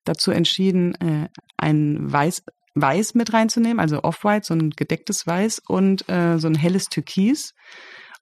dazu 0.05 0.33
entschieden, 0.33 0.97
äh, 0.97 1.29
ein 1.57 2.13
Weiß, 2.13 2.43
Weiß 2.75 3.15
mit 3.15 3.33
reinzunehmen, 3.33 3.79
also 3.79 4.03
Off-White, 4.03 4.47
so 4.47 4.55
ein 4.55 4.71
gedecktes 4.71 5.25
Weiß 5.25 5.61
und 5.69 6.09
äh, 6.09 6.39
so 6.39 6.49
ein 6.49 6.57
helles 6.57 6.87
Türkis. 6.87 7.55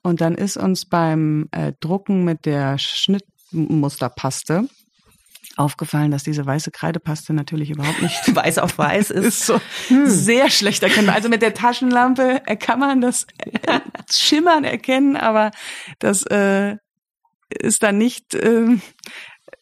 Und 0.03 0.21
dann 0.21 0.35
ist 0.35 0.59
uns 0.59 0.87
beim 0.87 1.49
äh, 1.51 1.73
Drucken 1.81 2.25
mit 2.25 2.45
der 2.47 2.77
Schnittmusterpaste 3.51 4.69
aufgefallen, 5.57 6.13
dass 6.13 6.23
diese 6.23 6.47
weiße 6.47 6.71
Kreidepaste 6.71 7.33
natürlich 7.33 7.71
überhaupt 7.71 8.01
nicht 8.01 8.17
weiß 8.35 8.59
auf 8.59 8.79
weiß 8.79 9.11
ist. 9.11 9.27
ist 9.27 9.47
so 9.47 9.61
hm. 9.89 10.07
sehr 10.07 10.51
schlecht 10.51 10.83
erkennbar. 10.83 11.17
Also 11.17 11.29
mit 11.29 11.43
der 11.43 11.55
Taschenlampe 11.55 12.43
kann 12.61 12.79
man 12.79 13.01
das 13.01 13.27
äh, 13.39 13.81
Schimmern 14.11 14.65
erkennen, 14.65 15.17
aber 15.17 15.51
das 15.99 16.23
äh, 16.27 16.77
ist 17.49 17.83
dann 17.83 17.99
nicht 17.99 18.35
äh, 18.35 18.79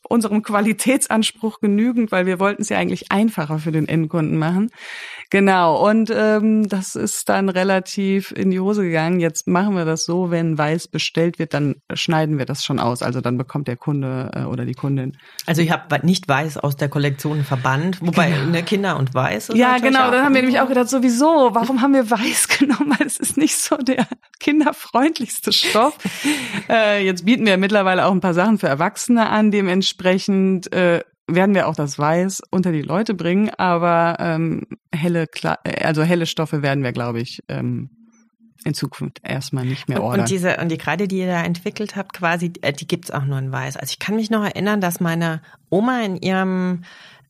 unserem 0.08 0.42
Qualitätsanspruch 0.42 1.60
genügend, 1.60 2.12
weil 2.12 2.26
wir 2.26 2.38
wollten 2.38 2.62
es 2.62 2.68
ja 2.68 2.78
eigentlich 2.78 3.10
einfacher 3.10 3.58
für 3.58 3.72
den 3.72 3.88
Endkunden 3.88 4.38
machen. 4.38 4.70
Genau, 5.30 5.84
und 5.88 6.12
ähm, 6.14 6.68
das 6.68 6.94
ist 6.94 7.28
dann 7.28 7.48
relativ 7.48 8.30
in 8.30 8.50
die 8.50 8.60
Hose 8.60 8.82
gegangen. 8.82 9.18
Jetzt 9.18 9.48
machen 9.48 9.74
wir 9.74 9.84
das 9.84 10.04
so, 10.04 10.30
wenn 10.30 10.56
weiß 10.56 10.88
bestellt 10.88 11.40
wird, 11.40 11.52
dann 11.52 11.76
schneiden 11.92 12.38
wir 12.38 12.46
das 12.46 12.64
schon 12.64 12.78
aus. 12.78 13.02
Also 13.02 13.20
dann 13.20 13.36
bekommt 13.36 13.66
der 13.66 13.76
Kunde 13.76 14.30
äh, 14.34 14.42
oder 14.42 14.64
die 14.64 14.74
Kundin. 14.74 15.16
Also 15.44 15.62
ich 15.62 15.72
habe 15.72 16.06
nicht 16.06 16.28
weiß 16.28 16.58
aus 16.58 16.76
der 16.76 16.88
Kollektion 16.88 17.42
verbannt, 17.42 18.00
wobei 18.00 18.30
genau. 18.30 18.50
ne, 18.50 18.62
Kinder 18.62 18.96
und 18.98 19.14
weiß. 19.14 19.50
Ja, 19.54 19.78
genau, 19.78 20.10
dann 20.12 20.24
haben 20.24 20.34
wir 20.34 20.42
nämlich 20.42 20.60
auch 20.60 20.68
gedacht, 20.68 20.88
sowieso, 20.88 21.50
warum 21.52 21.82
haben 21.82 21.94
wir 21.94 22.08
weiß 22.08 22.48
genommen? 22.58 22.94
Weil 22.96 23.06
es 23.06 23.16
ist 23.16 23.36
nicht 23.36 23.58
so 23.58 23.76
der 23.76 24.06
kinderfreundlichste 24.38 25.52
Stoff. 25.52 25.98
äh, 26.68 27.04
jetzt 27.04 27.24
bieten 27.24 27.46
wir 27.46 27.56
mittlerweile 27.56 28.06
auch 28.06 28.12
ein 28.12 28.20
paar 28.20 28.34
Sachen 28.34 28.58
für 28.58 28.68
Erwachsene 28.68 29.28
an, 29.28 29.50
dementsprechend 29.50 29.95
äh, 29.98 31.00
werden 31.28 31.54
wir 31.54 31.68
auch 31.68 31.74
das 31.74 31.98
Weiß 31.98 32.42
unter 32.50 32.72
die 32.72 32.82
Leute 32.82 33.14
bringen, 33.14 33.50
aber 33.56 34.16
ähm, 34.20 34.66
helle, 34.94 35.26
also 35.82 36.02
helle 36.02 36.26
Stoffe 36.26 36.62
werden 36.62 36.84
wir, 36.84 36.92
glaube 36.92 37.20
ich, 37.20 37.40
ähm, 37.48 37.90
in 38.64 38.74
Zukunft 38.74 39.20
erstmal 39.22 39.64
nicht 39.64 39.88
mehr 39.88 40.02
ordern. 40.02 40.20
Und 40.20 40.30
diese 40.30 40.56
und 40.56 40.70
die 40.70 40.78
Kreide, 40.78 41.06
die 41.06 41.18
ihr 41.18 41.26
da 41.26 41.42
entwickelt 41.42 41.94
habt, 41.94 42.12
quasi, 42.12 42.52
äh, 42.62 42.72
die 42.72 42.86
gibt's 42.86 43.10
auch 43.10 43.24
nur 43.24 43.38
in 43.38 43.52
Weiß. 43.52 43.76
Also 43.76 43.92
ich 43.92 43.98
kann 43.98 44.16
mich 44.16 44.30
noch 44.30 44.44
erinnern, 44.44 44.80
dass 44.80 45.00
meine 45.00 45.40
Oma 45.70 46.02
in 46.02 46.16
ihrem 46.16 46.82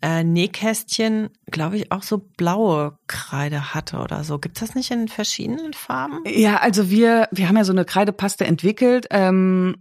äh, 0.03 0.25
Nähkästchen, 0.25 1.31
glaube 1.51 1.77
ich, 1.77 1.93
auch 1.93 2.03
so 2.03 2.19
blaue 2.19 2.99
Kreide 3.07 3.75
hatte 3.75 3.99
oder 3.99 4.25
so. 4.25 4.39
Gibt's 4.39 4.61
das 4.61 4.75
nicht 4.75 4.91
in 4.91 5.09
verschiedenen 5.09 5.73
Farben? 5.73 6.23
Ja, 6.27 6.59
also 6.59 6.91
wir 6.91 7.29
wir 7.33 7.49
haben 7.49 7.57
ja 7.57 7.65
so 7.65 7.73
eine 7.73 7.85
Kreidepaste 7.85 8.47
entwickelt. 8.47 9.07
Ähm, 9.11 9.77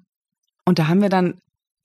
und 0.65 0.79
da 0.79 0.87
haben 0.87 1.01
wir 1.01 1.09
dann 1.09 1.39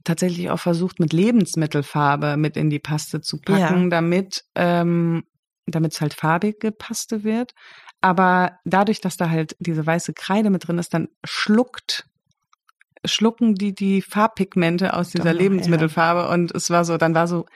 tatsächlich 0.04 0.50
auch 0.50 0.60
versucht, 0.60 1.00
mit 1.00 1.12
Lebensmittelfarbe 1.12 2.36
mit 2.36 2.56
in 2.56 2.70
die 2.70 2.78
Paste 2.78 3.20
zu 3.20 3.38
packen, 3.38 3.84
ja. 3.84 3.88
damit 3.88 4.44
ähm, 4.54 5.24
damit 5.66 5.92
es 5.92 6.00
halt 6.00 6.14
farbige 6.14 6.72
Paste 6.72 7.22
wird. 7.22 7.54
Aber 8.00 8.58
dadurch, 8.64 9.00
dass 9.00 9.16
da 9.16 9.30
halt 9.30 9.56
diese 9.58 9.86
weiße 9.86 10.14
Kreide 10.14 10.50
mit 10.50 10.66
drin 10.66 10.78
ist, 10.78 10.94
dann 10.94 11.08
schluckt 11.24 12.06
schlucken 13.06 13.54
die 13.54 13.74
die 13.74 14.02
Farbpigmente 14.02 14.92
aus 14.92 15.08
dieser 15.08 15.32
Doch, 15.32 15.40
Lebensmittelfarbe 15.40 16.20
ja. 16.20 16.32
und 16.34 16.54
es 16.54 16.68
war 16.68 16.84
so, 16.84 16.98
dann 16.98 17.14
war 17.14 17.26
so 17.26 17.46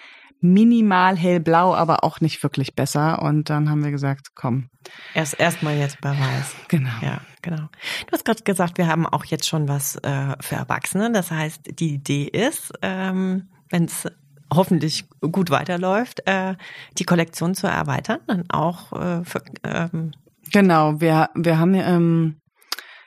minimal 0.45 1.17
hellblau, 1.17 1.75
aber 1.75 2.05
auch 2.05 2.21
nicht 2.21 2.43
wirklich 2.43 2.75
besser. 2.75 3.23
Und 3.23 3.49
dann 3.49 3.71
haben 3.71 3.83
wir 3.83 3.91
gesagt, 3.91 4.35
komm. 4.35 4.69
Erst 5.15 5.41
erstmal 5.41 5.77
jetzt 5.77 6.01
bei 6.01 6.11
Weiß. 6.11 6.55
Genau. 6.69 6.91
Ja, 7.01 7.21
genau. 7.41 7.69
Du 8.07 8.13
hast 8.13 8.25
gerade 8.25 8.43
gesagt, 8.43 8.79
wir 8.79 8.87
haben 8.87 9.07
auch 9.07 9.25
jetzt 9.25 9.49
schon 9.49 9.69
was 9.69 9.97
äh, 9.97 10.37
für 10.41 10.57
Erwachsene. 10.57 11.11
Das 11.13 11.31
heißt, 11.31 11.79
die 11.79 11.95
Idee 11.95 12.25
ist, 12.25 12.73
ähm, 12.83 13.49
wenn 13.71 13.85
es 13.85 14.07
hoffentlich 14.53 15.09
gut 15.21 15.51
weiterläuft, 15.51 16.27
äh, 16.27 16.57
die 16.99 17.05
Kollektion 17.05 17.55
zu 17.55 17.67
erweitern, 17.67 18.21
dann 18.27 18.45
auch 18.51 18.93
äh, 18.93 19.25
für, 19.25 19.43
ähm 19.65 20.13
Genau, 20.53 21.01
wir, 21.01 21.31
wir 21.35 21.59
haben 21.59 21.75
ähm, 21.75 22.37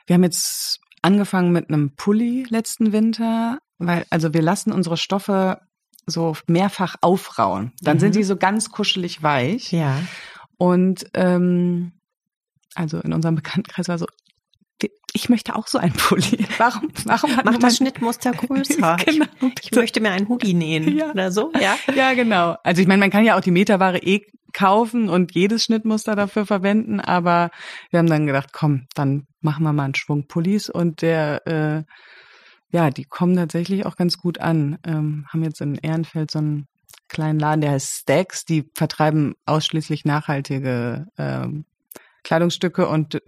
wir 0.06 0.14
haben 0.14 0.24
jetzt 0.24 0.80
angefangen 1.02 1.52
mit 1.52 1.68
einem 1.68 1.94
Pulli 1.94 2.46
letzten 2.48 2.92
Winter, 2.92 3.58
weil 3.78 4.04
also 4.10 4.34
wir 4.34 4.42
lassen 4.42 4.72
unsere 4.72 4.96
Stoffe 4.96 5.60
so 6.08 6.36
mehrfach 6.46 6.96
aufrauen. 7.00 7.72
Dann 7.80 7.96
mhm. 7.96 8.00
sind 8.00 8.14
die 8.16 8.24
so 8.24 8.36
ganz 8.36 8.70
kuschelig 8.70 9.22
weich. 9.22 9.72
Ja. 9.72 10.00
Und 10.56 11.06
ähm, 11.14 11.92
also 12.74 13.00
in 13.00 13.12
unserem 13.12 13.34
Bekanntenkreis 13.34 13.88
war 13.88 13.98
so, 13.98 14.06
ich 15.12 15.28
möchte 15.28 15.56
auch 15.56 15.66
so 15.66 15.78
einen 15.78 15.94
Pulli. 15.94 16.46
Warum, 16.58 16.90
warum 17.04 17.36
hat 17.36 17.44
Mach 17.44 17.58
das 17.58 17.78
Schnittmuster 17.78 18.32
größer. 18.32 18.96
genau. 19.04 19.26
Ich, 19.40 19.70
ich 19.70 19.72
möchte 19.72 20.00
mir 20.00 20.10
einen 20.10 20.28
Hoodie 20.28 20.54
nähen 20.54 20.96
ja. 20.96 21.10
oder 21.10 21.32
so, 21.32 21.52
ja? 21.58 21.76
Ja, 21.94 22.14
genau. 22.14 22.56
Also 22.62 22.82
ich 22.82 22.88
meine, 22.88 23.00
man 23.00 23.10
kann 23.10 23.24
ja 23.24 23.36
auch 23.36 23.40
die 23.40 23.50
Meterware 23.50 23.98
eh 23.98 24.22
kaufen 24.52 25.08
und 25.08 25.34
jedes 25.34 25.64
Schnittmuster 25.64 26.16
dafür 26.16 26.46
verwenden, 26.46 27.00
aber 27.00 27.50
wir 27.90 27.98
haben 27.98 28.08
dann 28.08 28.26
gedacht, 28.26 28.50
komm, 28.52 28.86
dann 28.94 29.26
machen 29.40 29.62
wir 29.64 29.72
mal 29.72 29.84
einen 29.84 29.94
Schwung 29.94 30.26
Pullis 30.26 30.70
und 30.70 31.02
der 31.02 31.46
äh, 31.46 31.82
ja, 32.70 32.90
die 32.90 33.04
kommen 33.04 33.36
tatsächlich 33.36 33.86
auch 33.86 33.96
ganz 33.96 34.18
gut 34.18 34.38
an. 34.38 34.78
Ähm, 34.84 35.26
haben 35.28 35.42
jetzt 35.42 35.60
in 35.60 35.76
Ehrenfeld 35.76 36.30
so 36.30 36.38
einen 36.38 36.68
kleinen 37.08 37.38
Laden, 37.38 37.60
der 37.62 37.72
heißt 37.72 38.00
Stacks. 38.00 38.44
Die 38.44 38.70
vertreiben 38.74 39.34
ausschließlich 39.46 40.04
nachhaltige 40.04 41.06
ähm, 41.16 41.64
Kleidungsstücke 42.24 42.88
und 42.88 43.20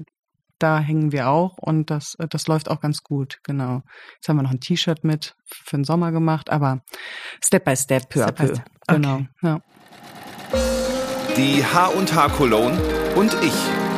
da 0.58 0.78
hängen 0.78 1.10
wir 1.10 1.28
auch 1.28 1.56
und 1.58 1.90
das, 1.90 2.16
das 2.28 2.46
läuft 2.46 2.70
auch 2.70 2.80
ganz 2.80 3.02
gut, 3.02 3.40
genau. 3.42 3.82
Jetzt 4.16 4.28
haben 4.28 4.36
wir 4.36 4.42
noch 4.42 4.50
ein 4.50 4.60
T-Shirt 4.60 5.04
mit 5.04 5.34
für 5.46 5.76
den 5.76 5.84
Sommer 5.84 6.12
gemacht, 6.12 6.50
aber 6.50 6.82
Step 7.42 7.64
by 7.64 7.74
Step, 7.76 8.10
peu 8.10 8.26
à 8.26 8.30
peu. 8.30 8.50
Okay. 8.50 8.62
Genau, 8.86 9.22
ja. 9.42 9.62
Die 11.36 11.64
H 11.64 11.86
und 11.88 12.14
H 12.14 12.28
Cologne 12.28 12.78
und 13.16 13.34
ich. 13.42 13.89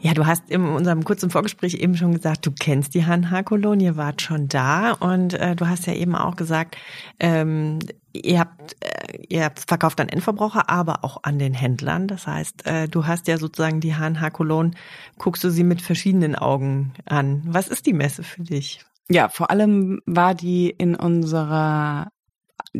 Ja, 0.00 0.12
du 0.14 0.26
hast 0.26 0.50
in 0.50 0.62
unserem 0.66 1.04
kurzen 1.04 1.30
Vorgespräch 1.30 1.74
eben 1.74 1.96
schon 1.96 2.12
gesagt, 2.12 2.46
du 2.46 2.52
kennst 2.52 2.94
die 2.94 3.04
HNH-Kolonie, 3.04 3.84
ihr 3.86 3.96
wart 3.96 4.22
schon 4.22 4.46
da 4.46 4.92
und 4.92 5.34
äh, 5.34 5.56
du 5.56 5.66
hast 5.66 5.86
ja 5.86 5.94
eben 5.94 6.14
auch 6.14 6.36
gesagt, 6.36 6.76
ähm, 7.18 7.78
ihr 8.12 8.40
habt, 8.40 8.76
äh, 8.80 9.18
ihr 9.28 9.44
habt 9.44 9.64
verkauft 9.66 10.00
an 10.00 10.08
Endverbraucher, 10.08 10.68
aber 10.68 11.02
auch 11.02 11.22
an 11.22 11.38
den 11.38 11.54
Händlern. 11.54 12.08
Das 12.08 12.26
heißt, 12.26 12.66
äh, 12.66 12.88
du 12.88 13.06
hast 13.06 13.26
ja 13.26 13.38
sozusagen 13.38 13.80
die 13.80 13.94
HNH-Kolonie, 13.94 14.72
guckst 15.18 15.42
du 15.44 15.50
sie 15.50 15.64
mit 15.64 15.80
verschiedenen 15.80 16.36
Augen 16.36 16.92
an. 17.06 17.42
Was 17.46 17.68
ist 17.68 17.86
die 17.86 17.94
Messe 17.94 18.22
für 18.22 18.42
dich? 18.42 18.80
Ja, 19.08 19.28
vor 19.28 19.50
allem 19.50 20.00
war 20.04 20.34
die 20.34 20.68
in 20.68 20.94
unserer 20.94 22.08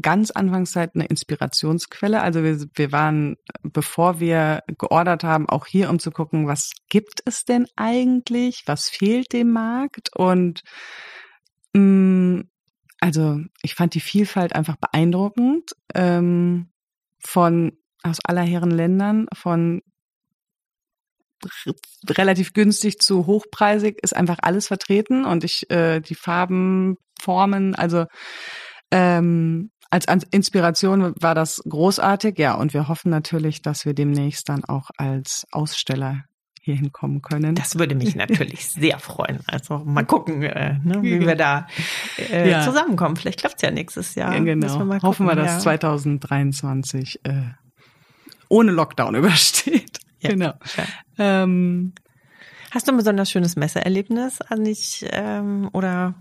ganz 0.00 0.30
Anfangszeit 0.30 0.94
eine 0.94 1.06
Inspirationsquelle. 1.06 2.20
Also 2.20 2.42
wir, 2.42 2.58
wir 2.74 2.92
waren, 2.92 3.36
bevor 3.62 4.20
wir 4.20 4.62
geordert 4.78 5.24
haben, 5.24 5.48
auch 5.48 5.66
hier, 5.66 5.90
um 5.90 5.98
zu 5.98 6.10
gucken, 6.10 6.46
was 6.46 6.72
gibt 6.88 7.20
es 7.24 7.44
denn 7.44 7.66
eigentlich? 7.76 8.62
Was 8.66 8.88
fehlt 8.88 9.32
dem 9.32 9.52
Markt? 9.52 10.10
Und 10.14 10.62
mh, 11.72 11.80
mm, 11.80 12.48
also 13.00 13.40
ich 13.62 13.74
fand 13.74 13.94
die 13.94 14.00
Vielfalt 14.00 14.54
einfach 14.54 14.76
beeindruckend 14.76 15.72
ähm, 15.94 16.70
von 17.20 17.72
aus 18.02 18.18
aller 18.24 18.42
Herren 18.42 18.70
Ländern, 18.70 19.26
von 19.34 19.82
relativ 22.08 22.52
günstig 22.54 22.98
zu 22.98 23.26
hochpreisig 23.26 23.98
ist 24.02 24.16
einfach 24.16 24.38
alles 24.42 24.68
vertreten 24.68 25.24
und 25.24 25.44
ich 25.44 25.70
äh, 25.70 26.00
die 26.00 26.14
Farben, 26.14 26.96
Formen, 27.20 27.74
also 27.74 28.06
ähm, 28.90 29.70
als 29.90 30.06
Inspiration 30.30 31.14
war 31.20 31.34
das 31.34 31.62
großartig, 31.68 32.38
ja, 32.38 32.54
und 32.54 32.74
wir 32.74 32.88
hoffen 32.88 33.10
natürlich, 33.10 33.62
dass 33.62 33.86
wir 33.86 33.94
demnächst 33.94 34.48
dann 34.48 34.64
auch 34.64 34.90
als 34.96 35.46
Aussteller 35.52 36.24
hier 36.60 36.74
hinkommen 36.74 37.22
können. 37.22 37.54
Das 37.54 37.78
würde 37.78 37.94
mich 37.94 38.16
natürlich 38.16 38.68
sehr 38.68 38.98
freuen. 38.98 39.38
Also 39.46 39.78
mal 39.78 40.04
gucken, 40.04 40.42
äh, 40.42 40.78
ne, 40.82 41.00
wie 41.02 41.20
wir 41.20 41.36
da 41.36 41.68
äh, 42.18 42.50
ja. 42.50 42.62
zusammenkommen. 42.62 43.14
Vielleicht 43.14 43.38
klappt 43.38 43.56
es 43.56 43.62
ja 43.62 43.70
nächstes 43.70 44.16
Jahr. 44.16 44.34
Ja, 44.34 44.40
genau. 44.40 44.84
Wir 44.84 45.02
hoffen 45.02 45.26
wir, 45.26 45.36
dass 45.36 45.52
ja. 45.52 45.58
2023 45.60 47.20
äh, 47.22 47.32
ohne 48.48 48.72
Lockdown 48.72 49.14
übersteht. 49.14 50.00
Ja, 50.18 50.30
genau. 50.30 50.54
Ähm, 51.18 51.94
Hast 52.72 52.88
du 52.88 52.92
ein 52.92 52.96
besonders 52.98 53.30
schönes 53.30 53.56
Messeerlebnis 53.56 54.40
an 54.42 54.64
dich 54.64 55.06
ähm, 55.10 55.70
oder 55.72 56.14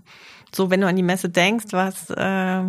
so, 0.54 0.70
wenn 0.70 0.80
du 0.80 0.86
an 0.86 0.96
die 0.96 1.02
Messe 1.02 1.28
denkst, 1.28 1.66
was 1.70 2.10
äh, 2.10 2.62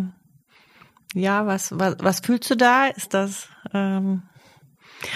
ja, 1.14 1.46
was, 1.46 1.78
was, 1.78 1.96
was 2.00 2.20
fühlst 2.20 2.50
du 2.50 2.56
da? 2.56 2.86
Ist 2.86 3.14
das, 3.14 3.48
ähm, 3.72 4.22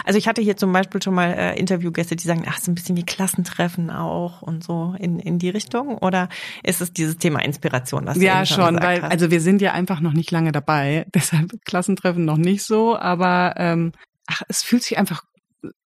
also 0.05 0.19
ich 0.19 0.29
hatte 0.29 0.41
hier 0.41 0.57
zum 0.57 0.73
Beispiel 0.73 1.03
schon 1.03 1.15
mal 1.15 1.33
äh, 1.33 1.59
Interviewgäste, 1.59 2.17
die 2.17 2.27
sagen, 2.27 2.45
ach, 2.49 2.59
so 2.59 2.71
ein 2.71 2.75
bisschen 2.75 2.97
wie 2.97 3.05
Klassentreffen 3.05 3.91
auch 3.91 4.43
und 4.43 4.65
so 4.65 4.95
in, 4.99 5.19
in 5.19 5.39
die 5.39 5.51
Richtung. 5.51 5.99
Oder 5.99 6.29
ist 6.63 6.81
es 6.81 6.93
dieses 6.93 7.19
Thema 7.19 7.41
Inspiration, 7.45 8.07
was 8.07 8.19
du 8.19 8.25
Ja, 8.25 8.47
schon, 8.47 8.81
weil, 8.81 9.03
hast? 9.03 9.11
also 9.11 9.31
wir 9.31 9.41
sind 9.41 9.61
ja 9.61 9.73
einfach 9.73 10.01
noch 10.01 10.13
nicht 10.13 10.31
lange 10.31 10.53
dabei. 10.53 11.07
Deshalb 11.15 11.53
Klassentreffen 11.65 12.25
noch 12.25 12.39
nicht 12.39 12.63
so, 12.63 12.97
aber 12.97 13.55
ähm, 13.57 13.93
ach, 14.27 14.43
es 14.49 14.63
fühlt 14.63 14.83
sich 14.83 14.99
einfach 14.99 15.25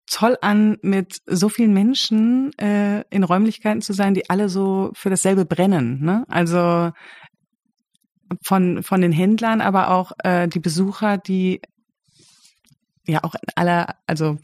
toll 0.06 0.36
an, 0.40 0.78
mit 0.82 1.20
so 1.26 1.48
vielen 1.48 1.74
Menschen 1.74 2.56
äh, 2.58 3.02
in 3.10 3.24
Räumlichkeiten 3.24 3.82
zu 3.82 3.92
sein, 3.92 4.14
die 4.14 4.30
alle 4.30 4.48
so 4.48 4.90
für 4.94 5.10
dasselbe 5.10 5.44
brennen. 5.44 6.02
Ne? 6.02 6.24
Also 6.28 6.92
von, 8.42 8.82
von 8.82 9.00
den 9.00 9.12
Händlern, 9.12 9.60
aber 9.60 9.90
auch 9.90 10.12
äh, 10.22 10.48
die 10.48 10.60
Besucher, 10.60 11.18
die 11.18 11.60
ja 13.06 13.22
auch 13.22 13.34
in 13.34 13.48
aller, 13.54 13.96
also 14.06 14.38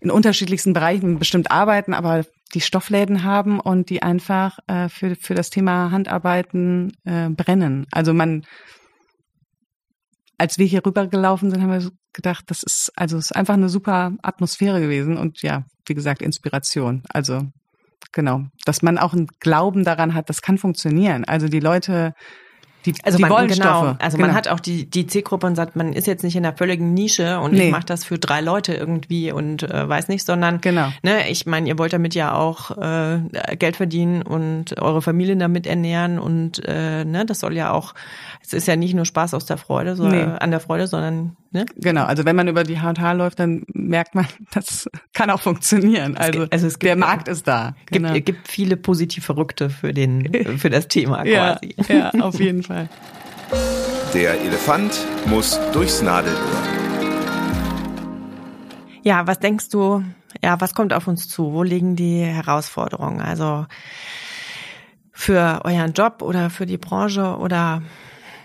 in 0.00 0.10
unterschiedlichsten 0.10 0.72
Bereichen 0.72 1.18
bestimmt 1.18 1.50
arbeiten, 1.50 1.94
aber 1.94 2.24
die 2.54 2.60
Stoffläden 2.60 3.24
haben 3.24 3.60
und 3.60 3.90
die 3.90 4.02
einfach 4.02 4.58
äh, 4.68 4.88
für, 4.88 5.16
für 5.16 5.34
das 5.34 5.50
Thema 5.50 5.90
Handarbeiten 5.90 6.92
äh, 7.04 7.28
brennen. 7.28 7.86
Also 7.90 8.14
man, 8.14 8.46
als 10.38 10.58
wir 10.58 10.66
hier 10.66 10.84
rübergelaufen 10.86 11.50
sind, 11.50 11.60
haben 11.60 11.72
wir 11.72 11.90
gedacht, 12.12 12.44
das 12.48 12.62
ist, 12.62 12.92
also 12.96 13.18
ist 13.18 13.34
einfach 13.34 13.54
eine 13.54 13.68
super 13.68 14.12
Atmosphäre 14.22 14.80
gewesen 14.80 15.16
und 15.16 15.42
ja, 15.42 15.64
wie 15.86 15.94
gesagt, 15.94 16.22
Inspiration. 16.22 17.02
Also 17.08 17.42
genau, 18.12 18.44
dass 18.64 18.82
man 18.82 18.98
auch 18.98 19.12
einen 19.12 19.26
Glauben 19.40 19.84
daran 19.84 20.14
hat, 20.14 20.30
das 20.30 20.40
kann 20.40 20.56
funktionieren. 20.56 21.24
Also 21.24 21.48
die 21.48 21.60
Leute 21.60 22.14
die, 22.86 22.94
also 23.02 23.16
die 23.18 23.22
man, 23.22 23.30
wollen 23.32 23.48
genau, 23.48 23.96
also 23.98 24.16
genau. 24.16 24.28
man 24.28 24.36
hat 24.36 24.48
auch 24.48 24.60
die, 24.60 24.88
die 24.88 25.06
Zielgruppe 25.06 25.46
und 25.46 25.56
sagt, 25.56 25.74
man 25.74 25.92
ist 25.92 26.06
jetzt 26.06 26.22
nicht 26.22 26.36
in 26.36 26.44
der 26.44 26.56
völligen 26.56 26.94
Nische 26.94 27.40
und 27.40 27.52
Nee. 27.52 27.66
ich 27.66 27.70
mache 27.72 27.84
das 27.84 28.04
für 28.04 28.18
drei 28.18 28.40
Leute 28.40 28.72
irgendwie 28.72 29.32
und 29.32 29.64
äh, 29.64 29.88
weiß 29.88 30.08
nicht, 30.08 30.24
sondern 30.24 30.60
Genau. 30.60 30.88
ne, 31.02 31.28
ich 31.28 31.44
meine, 31.46 31.68
ihr 31.68 31.78
wollt 31.78 31.92
damit 31.92 32.14
ja 32.14 32.34
auch 32.34 32.76
äh, 32.78 33.18
Geld 33.58 33.76
verdienen 33.76 34.22
und 34.22 34.80
eure 34.80 35.02
Familien 35.02 35.38
damit 35.40 35.66
ernähren 35.66 36.18
und 36.18 36.62
äh, 36.66 37.04
ne, 37.04 37.26
das 37.26 37.40
soll 37.40 37.54
ja 37.56 37.72
auch, 37.72 37.94
es 38.42 38.52
ist 38.52 38.68
ja 38.68 38.76
nicht 38.76 38.94
nur 38.94 39.04
Spaß 39.04 39.34
aus 39.34 39.44
der 39.46 39.58
Freude, 39.58 39.96
so, 39.96 40.04
Nee. 40.06 40.20
äh, 40.22 40.38
an 40.38 40.50
der 40.50 40.60
Freude, 40.60 40.86
sondern 40.86 41.36
ne, 41.50 41.66
Genau, 41.76 42.04
also 42.04 42.24
wenn 42.24 42.36
man 42.36 42.48
über 42.48 42.64
die 42.64 42.80
H&H 42.80 43.12
läuft, 43.12 43.38
dann 43.40 43.64
merkt 43.72 44.14
man, 44.14 44.26
das 44.52 44.88
kann 45.12 45.30
auch 45.30 45.40
funktionieren. 45.40 46.16
Also, 46.16 46.40
gibt- 46.40 46.52
also 46.52 46.66
es 46.66 46.74
gibt- 46.78 46.88
der 46.88 46.96
Markt 46.96 47.28
ist 47.28 47.46
da. 47.48 47.74
gibt, 47.86 47.92
Genau. 48.06 48.14
gibt 48.20 48.48
viele 48.48 48.76
positiv 48.76 49.24
Verrückte 49.24 49.70
für 49.70 49.92
den 49.92 50.30
für 50.58 50.70
das 50.70 50.88
Thema 50.88 51.24
ja, 51.26 51.54
quasi. 51.54 51.74
ja, 51.92 52.10
auf 52.20 52.38
jeden 52.40 52.62
Fall. 52.62 52.88
Der 54.14 54.40
Elefant 54.40 55.06
muss 55.26 55.58
durchs 55.72 56.00
Nadelöhr. 56.02 56.38
Ja, 59.02 59.26
was 59.26 59.38
denkst 59.38 59.68
du, 59.70 60.02
ja, 60.42 60.60
was 60.60 60.74
kommt 60.74 60.92
auf 60.92 61.06
uns 61.08 61.28
zu? 61.28 61.52
Wo 61.52 61.62
liegen 61.62 61.96
die 61.96 62.20
Herausforderungen? 62.22 63.20
Also 63.20 63.66
für 65.12 65.62
euren 65.64 65.92
Job 65.92 66.22
oder 66.22 66.50
für 66.50 66.66
die 66.66 66.78
Branche 66.78 67.36
oder 67.38 67.82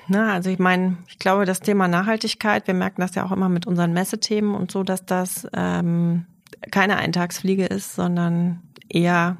na, 0.07 0.33
also 0.33 0.49
ich 0.49 0.59
meine, 0.59 0.97
ich 1.07 1.19
glaube, 1.19 1.45
das 1.45 1.59
Thema 1.59 1.87
Nachhaltigkeit, 1.87 2.67
wir 2.67 2.73
merken 2.73 3.01
das 3.01 3.15
ja 3.15 3.25
auch 3.25 3.31
immer 3.31 3.49
mit 3.49 3.67
unseren 3.67 3.93
Messethemen 3.93 4.55
und 4.55 4.71
so, 4.71 4.83
dass 4.83 5.05
das 5.05 5.47
ähm, 5.53 6.25
keine 6.71 6.97
Eintagsfliege 6.97 7.65
ist, 7.65 7.95
sondern 7.95 8.61
eher 8.89 9.37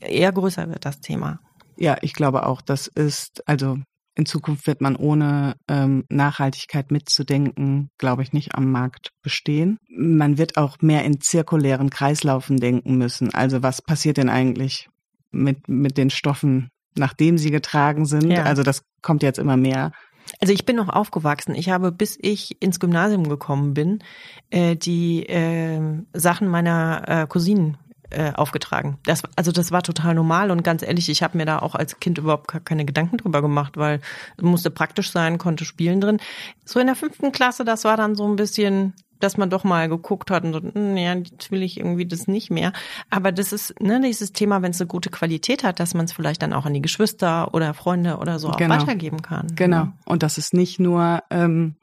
eher 0.00 0.32
größer 0.32 0.68
wird 0.68 0.84
das 0.84 1.00
Thema. 1.00 1.40
Ja, 1.76 1.96
ich 2.02 2.12
glaube 2.12 2.46
auch, 2.46 2.60
das 2.60 2.86
ist, 2.88 3.46
also 3.46 3.78
in 4.14 4.26
Zukunft 4.26 4.66
wird 4.66 4.80
man 4.80 4.96
ohne 4.96 5.54
ähm, 5.68 6.04
Nachhaltigkeit 6.08 6.90
mitzudenken, 6.90 7.90
glaube 7.98 8.22
ich, 8.22 8.32
nicht 8.32 8.54
am 8.56 8.70
Markt 8.72 9.12
bestehen. 9.22 9.78
Man 9.88 10.38
wird 10.38 10.56
auch 10.56 10.78
mehr 10.80 11.04
in 11.04 11.20
zirkulären 11.20 11.88
Kreislaufen 11.90 12.56
denken 12.56 12.98
müssen. 12.98 13.32
Also 13.32 13.62
was 13.62 13.80
passiert 13.80 14.16
denn 14.16 14.28
eigentlich 14.28 14.88
mit, 15.30 15.68
mit 15.68 15.96
den 15.96 16.10
Stoffen, 16.10 16.70
nachdem 16.96 17.38
sie 17.38 17.52
getragen 17.52 18.06
sind? 18.06 18.30
Ja. 18.32 18.42
Also 18.42 18.64
das 18.64 18.82
kommt 19.02 19.22
jetzt 19.22 19.38
immer 19.38 19.56
mehr. 19.56 19.92
Also 20.40 20.52
ich 20.52 20.66
bin 20.66 20.76
noch 20.76 20.88
aufgewachsen. 20.88 21.54
Ich 21.54 21.70
habe, 21.70 21.90
bis 21.90 22.18
ich 22.20 22.60
ins 22.62 22.80
Gymnasium 22.80 23.28
gekommen 23.28 23.74
bin, 23.74 24.02
äh, 24.50 24.76
die 24.76 25.26
äh, 25.26 25.80
Sachen 26.12 26.48
meiner 26.48 27.02
äh, 27.06 27.26
Cousinen 27.26 27.78
äh, 28.10 28.32
aufgetragen. 28.32 28.98
Das, 29.04 29.22
also 29.36 29.52
das 29.52 29.70
war 29.72 29.82
total 29.82 30.14
normal 30.14 30.50
und 30.50 30.62
ganz 30.64 30.82
ehrlich, 30.82 31.08
ich 31.08 31.22
habe 31.22 31.36
mir 31.36 31.44
da 31.44 31.58
auch 31.58 31.74
als 31.74 32.00
Kind 32.00 32.18
überhaupt 32.18 32.64
keine 32.64 32.84
Gedanken 32.84 33.18
drüber 33.18 33.42
gemacht, 33.42 33.76
weil 33.76 34.00
es 34.36 34.44
musste 34.44 34.70
praktisch 34.70 35.10
sein, 35.10 35.38
konnte 35.38 35.64
spielen 35.64 36.00
drin. 36.00 36.18
So 36.64 36.80
in 36.80 36.86
der 36.86 36.96
fünften 36.96 37.32
Klasse, 37.32 37.64
das 37.64 37.84
war 37.84 37.96
dann 37.96 38.14
so 38.14 38.26
ein 38.26 38.36
bisschen 38.36 38.94
dass 39.20 39.36
man 39.36 39.50
doch 39.50 39.64
mal 39.64 39.88
geguckt 39.88 40.30
hat 40.30 40.44
und 40.44 40.52
so, 40.52 40.60
hm, 40.60 40.96
ja, 40.96 41.14
jetzt 41.14 41.50
will 41.50 41.62
ich 41.62 41.78
irgendwie 41.78 42.06
das 42.06 42.26
nicht 42.28 42.50
mehr. 42.50 42.72
Aber 43.10 43.32
das 43.32 43.52
ist, 43.52 43.80
ne, 43.80 44.00
dieses 44.00 44.32
Thema, 44.32 44.62
wenn 44.62 44.70
es 44.70 44.80
eine 44.80 44.88
gute 44.88 45.10
Qualität 45.10 45.64
hat, 45.64 45.80
dass 45.80 45.94
man 45.94 46.04
es 46.06 46.12
vielleicht 46.12 46.42
dann 46.42 46.52
auch 46.52 46.66
an 46.66 46.74
die 46.74 46.82
Geschwister 46.82 47.52
oder 47.54 47.74
Freunde 47.74 48.18
oder 48.18 48.38
so 48.38 48.48
auch 48.50 48.56
Genau. 48.56 48.74
weitergeben 48.80 49.22
kann. 49.22 49.48
Genau. 49.54 49.88
Und 50.04 50.22
dass 50.22 50.38
es 50.38 50.52
nicht 50.52 50.78
nur 50.80 51.22
ähm, 51.30 51.76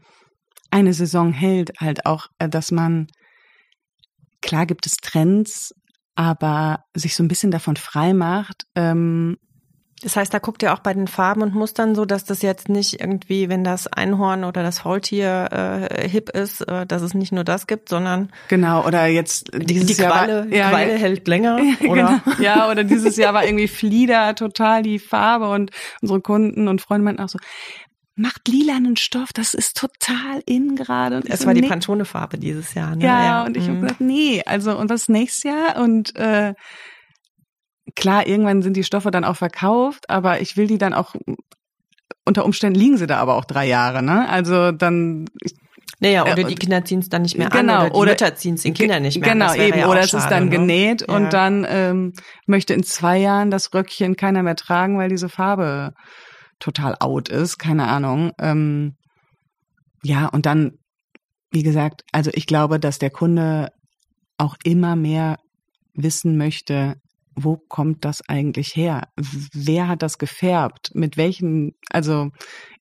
eine 0.71 0.93
Saison 0.93 1.31
hält, 1.31 1.79
halt 1.79 2.05
auch, 2.05 2.27
äh, 2.39 2.49
dass 2.49 2.71
man, 2.71 3.07
klar 4.41 4.65
gibt 4.65 4.85
es 4.85 4.97
Trends, 4.97 5.73
aber 6.15 6.85
sich 6.93 7.15
so 7.15 7.23
ein 7.23 7.27
bisschen 7.27 7.51
davon 7.51 7.75
frei 7.75 8.13
macht. 8.13 8.63
Ähm, 8.75 9.37
Das 10.05 10.15
heißt, 10.15 10.31
da 10.31 10.37
guckt 10.37 10.61
ihr 10.61 10.71
auch 10.71 10.81
bei 10.81 10.93
den 10.93 11.07
Farben 11.07 11.41
und 11.41 11.55
Mustern 11.55 11.95
so, 11.95 12.05
dass 12.05 12.25
das 12.25 12.43
jetzt 12.43 12.69
nicht 12.69 12.99
irgendwie, 13.01 13.49
wenn 13.49 13.63
das 13.63 13.87
Einhorn 13.87 14.43
oder 14.43 14.61
das 14.61 14.77
Faultier 14.77 15.49
äh, 15.89 16.07
hip 16.07 16.29
ist, 16.29 16.61
äh, 16.61 16.85
dass 16.85 17.01
es 17.01 17.15
nicht 17.15 17.31
nur 17.31 17.43
das 17.43 17.65
gibt, 17.65 17.89
sondern 17.89 18.31
genau, 18.47 18.85
oder 18.85 19.07
jetzt 19.07 19.51
die, 19.51 19.65
dieses 19.65 19.97
die 19.97 20.03
Jahr 20.03 20.11
war- 20.11 20.25
Qualle, 20.25 20.47
ja, 20.55 20.69
Qualle 20.69 20.91
ja, 20.91 20.97
hält 20.99 21.27
länger, 21.27 21.59
oder? 21.87 22.21
Genau. 22.23 22.37
Ja, 22.39 22.69
oder 22.69 22.83
dieses 22.83 23.17
Jahr 23.17 23.33
war 23.33 23.45
irgendwie 23.45 23.67
Flieder 23.67 24.35
total 24.35 24.83
die 24.83 24.99
Farbe 24.99 25.49
und 25.49 25.71
unsere 26.03 26.21
Kunden 26.21 26.67
und 26.67 26.83
Freunde 26.83 27.05
meinten 27.05 27.23
auch 27.23 27.29
so, 27.29 27.39
macht 28.15 28.47
lilanen 28.47 28.97
Stoff, 28.97 29.33
das 29.33 29.55
ist 29.55 29.75
total 29.75 30.43
in 30.45 30.75
gerade. 30.75 31.15
Und 31.15 31.27
Es 31.27 31.39
so, 31.39 31.47
war 31.47 31.55
die 31.55 31.61
nee. 31.61 31.67
Pantone-Farbe 31.67 32.37
dieses 32.37 32.75
Jahr. 32.75 32.95
Ne? 32.95 33.05
Ja, 33.05 33.43
und 33.43 33.57
ich 33.57 33.63
habe 33.63 33.77
mhm. 33.77 33.81
gesagt, 33.81 34.01
nee, 34.01 34.43
also 34.45 34.77
und 34.77 34.91
was 34.91 35.09
nächstes 35.09 35.43
Jahr? 35.45 35.81
Und 35.81 36.15
äh, 36.15 36.53
klar, 37.95 38.27
irgendwann 38.27 38.61
sind 38.61 38.75
die 38.77 38.83
Stoffe 38.83 39.11
dann 39.11 39.23
auch 39.23 39.35
verkauft, 39.37 40.09
aber 40.09 40.41
ich 40.41 40.57
will 40.57 40.67
die 40.67 40.77
dann 40.77 40.93
auch 40.93 41.15
unter 42.25 42.45
Umständen 42.45 42.79
liegen 42.79 42.97
sie 42.97 43.07
da 43.07 43.17
aber 43.17 43.35
auch 43.35 43.45
drei 43.45 43.67
Jahre, 43.67 44.01
ne? 44.01 44.27
Also 44.29 44.71
dann 44.71 45.25
ich, 45.43 45.53
Naja, 45.99 46.23
oder 46.23 46.39
Äh, 46.39 46.43
die 46.45 46.55
Kinder 46.55 46.83
ziehen 46.83 46.99
es 46.99 47.09
dann 47.09 47.21
nicht 47.21 47.37
mehr 47.37 47.49
genau, 47.49 47.73
an 47.73 47.79
oder 47.81 47.89
die 47.89 47.95
oder- 47.95 48.11
Mütter 48.11 48.35
ziehen 48.35 48.55
es 48.55 48.63
den 48.63 48.73
Kindern 48.73 49.03
nicht 49.03 49.19
mehr 49.19 49.31
genau 49.31 49.45
an. 49.47 49.53
Wäre 49.57 49.67
eben 49.67 49.77
ja 49.79 49.87
oder 49.87 49.99
es 50.01 50.13
ist 50.13 50.27
dann 50.29 50.45
ne? 50.45 50.49
genäht 50.49 51.05
Ja. 51.07 51.15
und 51.15 51.31
dann 51.33 51.65
ähm, 51.69 52.13
möchte 52.47 52.73
in 52.73 52.83
zwei 52.83 53.17
Jahren 53.19 53.51
das 53.51 53.73
Röckchen 53.73 54.15
keiner 54.15 54.41
mehr 54.43 54.55
tragen, 54.55 54.97
weil 54.97 55.09
diese 55.09 55.29
Farbe 55.29 55.93
total 56.59 56.95
out 56.99 57.29
ist, 57.29 57.57
keine 57.59 57.87
Ahnung. 57.87 58.31
Ähm, 58.39 58.95
ja, 60.03 60.27
und 60.27 60.45
dann, 60.45 60.73
wie 61.51 61.63
gesagt, 61.63 62.01
also 62.11 62.31
ich 62.33 62.47
glaube, 62.47 62.79
dass 62.79 62.97
der 62.99 63.09
Kunde 63.11 63.69
auch 64.37 64.55
immer 64.63 64.95
mehr 64.95 65.37
wissen 65.93 66.37
möchte, 66.37 66.95
wo 67.35 67.57
kommt 67.57 68.05
das 68.05 68.27
eigentlich 68.27 68.75
her? 68.75 69.09
Wer 69.15 69.87
hat 69.87 70.01
das 70.01 70.17
gefärbt? 70.17 70.91
Mit 70.93 71.17
welchen, 71.17 71.75
also 71.89 72.31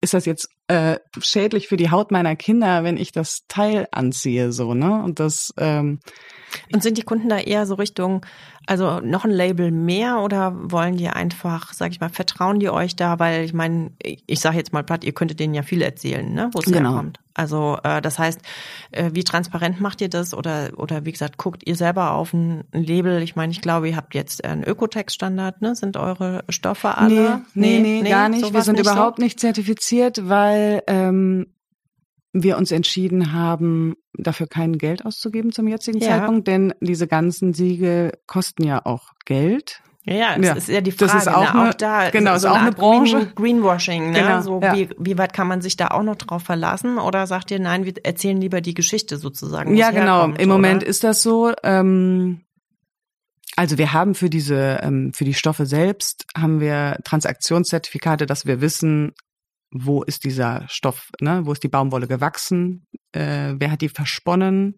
ist 0.01 0.15
das 0.15 0.27
jetzt 0.27 0.49
äh, 0.69 0.99
schädlich 1.21 1.69
für 1.69 1.77
die 1.77 1.91
Haut 1.91 2.11
meiner 2.11 2.37
Kinder, 2.37 2.85
wenn 2.85 2.97
ich 2.97 3.13
das 3.13 3.41
Teil 3.49 3.87
anziehe, 3.93 4.53
so, 4.53 4.75
ne? 4.75 5.03
Und 5.03 5.21
das, 5.21 5.53
ähm, 5.59 6.01
Und 6.73 6.83
sind 6.83 6.97
die 6.99 7.03
Kunden 7.03 7.29
da 7.29 7.39
eher 7.39 7.67
so 7.67 7.75
Richtung, 7.75 8.25
also 8.67 9.01
noch 9.01 9.25
ein 9.25 9.31
Label 9.31 9.71
mehr 9.71 10.21
oder 10.21 10.53
wollen 10.57 10.97
die 10.97 11.09
einfach, 11.09 11.73
sag 11.75 11.91
ich 11.91 12.01
mal, 12.01 12.09
vertrauen 12.09 12.61
die 12.61 12.71
euch 12.71 12.97
da? 12.97 13.19
Weil 13.19 13.45
ich 13.45 13.53
meine, 13.53 13.91
ich 14.03 14.41
sage 14.41 14.57
jetzt 14.57 14.73
mal 14.73 14.85
platt, 14.85 15.05
ihr 15.05 15.13
könntet 15.13 15.39
denen 15.41 15.53
ja 15.53 15.63
viel 15.63 15.83
erzählen, 15.83 16.33
ne, 16.33 16.49
wo 16.53 16.61
es 16.61 16.65
Genau. 16.67 16.91
herkommt. 16.93 17.19
Also 17.37 17.77
äh, 17.83 18.01
das 18.01 18.21
heißt, 18.21 18.41
äh, 18.93 19.11
wie 19.13 19.25
transparent 19.25 19.81
macht 19.81 20.01
ihr 20.01 20.09
das? 20.09 20.33
Oder 20.35 20.71
oder 20.77 21.05
wie 21.05 21.11
gesagt, 21.11 21.37
guckt 21.37 21.67
ihr 21.67 21.75
selber 21.75 22.13
auf 22.13 22.33
ein, 22.33 22.63
ein 22.71 22.85
Label? 22.85 23.21
Ich 23.23 23.35
meine, 23.35 23.51
ich 23.51 23.61
glaube, 23.61 23.89
ihr 23.89 23.97
habt 23.97 24.15
jetzt 24.15 24.45
einen 24.45 24.63
Ökotex-Standard, 24.63 25.61
ne? 25.61 25.75
Sind 25.75 25.97
eure 25.97 26.45
Stoffe 26.49 26.97
alle? 26.97 27.43
Nee, 27.55 27.81
nee, 27.81 28.01
nee, 28.03 28.09
gar 28.09 28.29
nicht. 28.29 28.55
Wir 28.55 28.63
sind 28.63 28.77
nicht 28.77 28.87
so? 28.87 28.93
überhaupt 28.93 29.19
nicht 29.19 29.41
zertifiziert, 29.41 30.29
weil 30.29 30.54
ähm, 30.87 31.47
wir 32.33 32.57
uns 32.59 32.73
entschieden 32.73 33.33
haben, 33.33 33.95
dafür 34.17 34.47
kein 34.49 34.79
Geld 34.79 35.05
auszugeben 35.07 35.53
zum 35.53 35.69
jetzigen 35.69 35.99
Ja. 35.99 36.09
Zeitpunkt, 36.09 36.49
denn 36.49 36.75
diese 36.81 37.07
ganzen 37.07 37.53
Siegel 37.55 38.13
kosten 38.27 38.65
ja 38.65 38.85
auch 38.85 39.13
Geld. 39.25 39.81
Ja, 40.07 40.15
ja, 40.15 40.37
es 40.37 40.47
Ja. 40.47 40.53
ist 40.55 40.69
ja 40.69 40.81
die 40.83 40.95
Das 40.95 41.11
Frage, 41.11 41.23
ist 41.23 41.29
auch 41.35 41.43
ne? 41.55 41.61
eine- 41.61 41.71
auch 41.71 41.75
da 41.75 42.11
genau, 42.11 42.35
ist 42.35 42.43
so 42.43 42.49
auch 42.49 42.55
eine 42.57 42.61
eine 42.61 42.69
Art 42.71 42.79
Green, 42.79 42.91
Branche. 43.13 43.33
Greenwashing, 43.37 44.11
ne? 44.11 44.19
Genau, 44.21 44.41
so 44.43 44.61
ja. 44.61 44.75
wie, 44.77 44.91
wie 44.99 45.17
weit 45.17 45.33
kann 45.33 45.47
man 45.49 45.63
sich 45.63 45.77
da 45.77 45.89
auch 45.89 46.03
noch 46.03 46.17
drauf 46.17 46.43
verlassen? 46.43 46.99
Oder 46.99 47.27
sagt 47.27 47.51
ihr, 47.51 47.59
nein, 47.59 47.85
wir 47.87 47.95
erzählen 48.05 48.39
lieber 48.39 48.61
die 48.61 48.75
Geschichte 48.75 49.17
sozusagen? 49.17 49.75
ja, 49.77 49.91
genau. 49.93 50.17
herkommt, 50.19 50.41
Im 50.43 50.49
Moment 50.51 50.83
oder? 50.83 50.91
ist 50.91 51.05
das 51.05 51.23
so. 51.23 51.53
Ähm, 51.63 52.41
also 53.57 53.79
wir 53.79 53.93
haben 53.93 54.15
für 54.15 54.29
diese, 54.29 54.81
ähm, 54.83 55.13
für 55.15 55.25
die 55.25 55.33
Stoffe 55.35 55.65
selbst 55.65 56.27
haben 56.37 56.61
wir 56.61 56.99
Transaktionszertifikate, 57.05 58.27
dass 58.27 58.45
wir 58.47 58.61
wissen, 58.61 59.13
wo 59.75 60.03
ist 60.05 60.25
dieser 60.25 60.67
Stoff, 60.69 61.11
ne? 61.21 61.43
wo 61.45 61.53
ist 61.53 61.63
die 61.65 61.69
Baumwolle 61.69 62.07
gewachsen, 62.07 62.87
äh, 63.13 63.55
wer 63.59 63.71
hat 63.73 63.81
die 63.81 63.89
versponnen. 63.89 64.77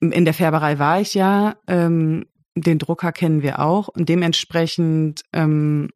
In 0.00 0.24
der 0.24 0.34
Färberei 0.34 0.78
war 0.78 1.00
ich 1.00 1.14
ja, 1.14 1.56
ähm, 1.66 2.26
den 2.54 2.78
Drucker 2.78 3.12
kennen 3.12 3.42
wir 3.42 3.58
auch 3.58 3.88
und 3.88 4.08
dementsprechend 4.08 5.22
ähm, 5.32 5.90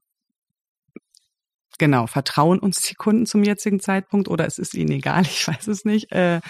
genau 1.78 2.06
vertrauen 2.06 2.58
uns 2.58 2.82
die 2.82 2.94
Kunden 2.94 3.26
zum 3.26 3.44
jetzigen 3.44 3.80
Zeitpunkt 3.80 4.28
oder 4.28 4.46
es 4.46 4.58
ist 4.58 4.74
ihnen 4.74 4.92
egal, 4.92 5.22
ich 5.26 5.46
weiß 5.46 5.68
es 5.68 5.84
nicht. 5.84 6.10
Äh, 6.12 6.40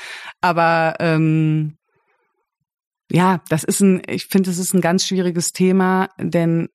aber 0.41 0.97
ähm, 1.01 1.77
Ja, 3.11 3.43
das 3.49 3.63
ist 3.65 3.81
ein, 3.81 4.03
ich 4.09 4.27
finde, 4.27 4.51
es 4.51 4.59
ist 4.59 4.75
ein 4.75 4.81
ganz 4.81 5.07
schwieriges 5.07 5.53
Thema, 5.53 6.09
denn 6.19 6.69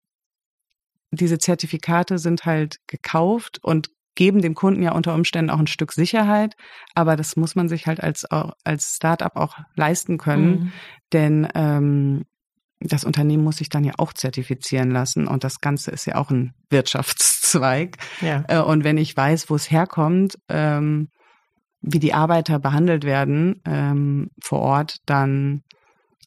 diese 1.12 1.40
Zertifikate 1.40 2.20
sind 2.20 2.46
halt 2.46 2.78
gekauft 2.88 3.60
und 3.62 3.90
geben 4.22 4.44
dem 4.44 4.54
Kunden 4.54 4.84
ja 4.84 4.92
unter 4.92 5.16
Umständen 5.16 5.50
auch 5.50 5.58
ein 5.58 5.66
Stück 5.66 5.94
Sicherheit, 5.94 6.56
aber 6.94 7.16
das 7.16 7.38
muss 7.38 7.56
man 7.56 7.68
sich 7.68 7.88
halt 7.88 8.04
als 8.04 8.24
als 8.26 8.96
Startup 8.96 9.36
auch 9.36 9.58
leisten 9.76 10.20
können, 10.20 10.50
mhm. 10.50 10.72
denn 11.12 11.48
ähm, 11.56 12.26
das 12.80 13.04
Unternehmen 13.04 13.44
muss 13.44 13.58
sich 13.58 13.70
dann 13.70 13.84
ja 13.84 13.94
auch 13.98 14.14
zertifizieren 14.14 14.92
lassen 14.92 15.26
und 15.26 15.44
das 15.44 15.60
Ganze 15.60 15.90
ist 15.90 16.06
ja 16.06 16.18
auch 16.18 16.30
ein 16.30 16.54
Wirtschaftszweig. 16.70 17.98
Ja. 18.22 18.44
Äh, 18.48 18.60
und 18.60 18.84
wenn 18.84 19.00
ich 19.00 19.18
weiß, 19.18 19.50
wo 19.50 19.56
es 19.56 19.72
herkommt, 19.72 20.38
ähm, 20.50 21.10
wie 21.82 21.98
die 21.98 22.14
Arbeiter 22.14 22.60
behandelt 22.60 23.04
werden 23.04 23.60
ähm, 23.66 24.30
vor 24.40 24.60
Ort, 24.60 24.98
dann 25.08 25.64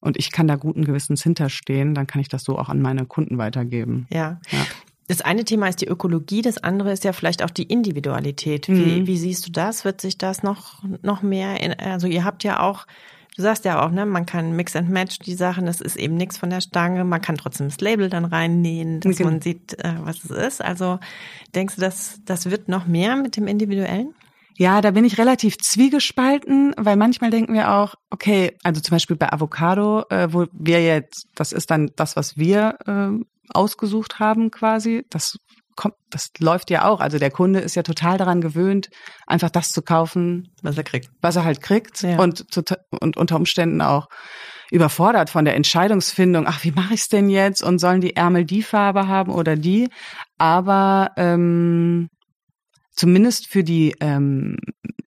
und 0.00 0.18
ich 0.18 0.32
kann 0.32 0.48
da 0.48 0.56
guten 0.56 0.84
Gewissens 0.84 1.22
hinterstehen, 1.22 1.94
dann 1.94 2.08
kann 2.08 2.20
ich 2.20 2.28
das 2.28 2.42
so 2.42 2.58
auch 2.58 2.70
an 2.70 2.82
meine 2.82 3.06
Kunden 3.06 3.38
weitergeben. 3.38 4.08
Ja. 4.10 4.40
ja. 4.50 4.66
Das 5.06 5.20
eine 5.20 5.44
Thema 5.44 5.68
ist 5.68 5.80
die 5.80 5.86
Ökologie, 5.86 6.40
das 6.40 6.58
andere 6.58 6.92
ist 6.92 7.04
ja 7.04 7.12
vielleicht 7.12 7.42
auch 7.42 7.50
die 7.50 7.64
Individualität. 7.64 8.68
Wie, 8.68 9.00
mhm. 9.00 9.06
wie 9.06 9.18
siehst 9.18 9.46
du 9.46 9.52
das? 9.52 9.84
Wird 9.84 10.00
sich 10.00 10.16
das 10.16 10.42
noch, 10.42 10.82
noch 11.02 11.22
mehr, 11.22 11.60
in, 11.60 11.74
also 11.74 12.06
ihr 12.06 12.24
habt 12.24 12.42
ja 12.42 12.60
auch, 12.60 12.86
du 13.36 13.42
sagst 13.42 13.66
ja 13.66 13.84
auch, 13.84 13.90
ne, 13.90 14.06
man 14.06 14.24
kann 14.24 14.56
Mix 14.56 14.74
and 14.76 14.88
Match 14.88 15.18
die 15.18 15.34
Sachen, 15.34 15.66
das 15.66 15.82
ist 15.82 15.96
eben 15.96 16.14
nichts 16.14 16.38
von 16.38 16.48
der 16.48 16.62
Stange, 16.62 17.04
man 17.04 17.20
kann 17.20 17.36
trotzdem 17.36 17.68
das 17.68 17.80
Label 17.80 18.08
dann 18.08 18.24
reinnähen, 18.24 19.00
dass 19.00 19.18
genau. 19.18 19.30
man 19.30 19.42
sieht, 19.42 19.78
äh, 19.84 19.94
was 19.98 20.24
es 20.24 20.30
ist. 20.30 20.64
Also 20.64 20.98
denkst 21.54 21.74
du, 21.74 21.82
dass 21.82 22.20
das 22.24 22.50
wird 22.50 22.68
noch 22.68 22.86
mehr 22.86 23.16
mit 23.16 23.36
dem 23.36 23.46
Individuellen? 23.46 24.14
Ja, 24.56 24.80
da 24.80 24.92
bin 24.92 25.04
ich 25.04 25.18
relativ 25.18 25.58
zwiegespalten, 25.58 26.74
weil 26.78 26.96
manchmal 26.96 27.30
denken 27.30 27.54
wir 27.54 27.72
auch, 27.72 27.96
okay, 28.10 28.56
also 28.62 28.80
zum 28.80 28.94
Beispiel 28.94 29.16
bei 29.16 29.32
Avocado, 29.32 30.04
äh, 30.10 30.28
wo 30.32 30.46
wir 30.52 30.82
jetzt, 30.82 31.26
das 31.34 31.52
ist 31.52 31.70
dann 31.70 31.90
das, 31.96 32.14
was 32.14 32.38
wir 32.38 32.78
äh, 32.86 33.24
ausgesucht 33.52 34.18
haben 34.18 34.50
quasi, 34.50 35.04
das 35.10 35.38
kommt, 35.76 35.94
das 36.10 36.30
läuft 36.38 36.70
ja 36.70 36.84
auch. 36.84 37.00
Also 37.00 37.18
der 37.18 37.30
Kunde 37.30 37.60
ist 37.60 37.74
ja 37.74 37.82
total 37.82 38.18
daran 38.18 38.40
gewöhnt, 38.40 38.90
einfach 39.26 39.50
das 39.50 39.70
zu 39.70 39.82
kaufen, 39.82 40.52
was 40.62 40.76
er 40.76 40.84
kriegt, 40.84 41.10
was 41.20 41.36
er 41.36 41.44
halt 41.44 41.60
kriegt 41.60 42.02
ja. 42.02 42.18
und, 42.18 42.44
und 43.00 43.16
unter 43.16 43.36
Umständen 43.36 43.80
auch 43.80 44.08
überfordert 44.70 45.30
von 45.30 45.44
der 45.44 45.56
Entscheidungsfindung. 45.56 46.46
Ach, 46.46 46.64
wie 46.64 46.72
mache 46.72 46.94
ich's 46.94 47.08
denn 47.08 47.28
jetzt? 47.28 47.62
Und 47.62 47.78
sollen 47.78 48.00
die 48.00 48.16
Ärmel 48.16 48.44
die 48.44 48.62
Farbe 48.62 49.08
haben 49.08 49.32
oder 49.32 49.56
die? 49.56 49.88
Aber 50.38 51.12
ähm, 51.16 52.08
zumindest 52.92 53.48
für 53.48 53.62
die 53.64 53.94
ähm, 54.00 54.56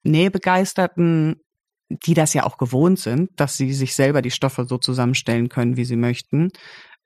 Nähebegeisterten, 0.04 1.42
die 1.90 2.14
das 2.14 2.34
ja 2.34 2.44
auch 2.44 2.58
gewohnt 2.58 3.00
sind, 3.00 3.30
dass 3.38 3.58
sie 3.58 3.74
sich 3.74 3.96
selber 3.96 4.22
die 4.22 4.32
Stoffe 4.32 4.66
so 4.66 4.78
zusammenstellen 4.78 5.50
können, 5.50 5.78
wie 5.78 5.86
sie 5.86 5.96
möchten. 5.96 6.50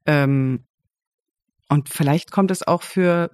Ähm, 0.06 0.66
und 1.72 1.88
vielleicht 1.88 2.32
kommt 2.32 2.52
es 2.52 2.68
auch 2.68 2.82
für, 2.82 3.32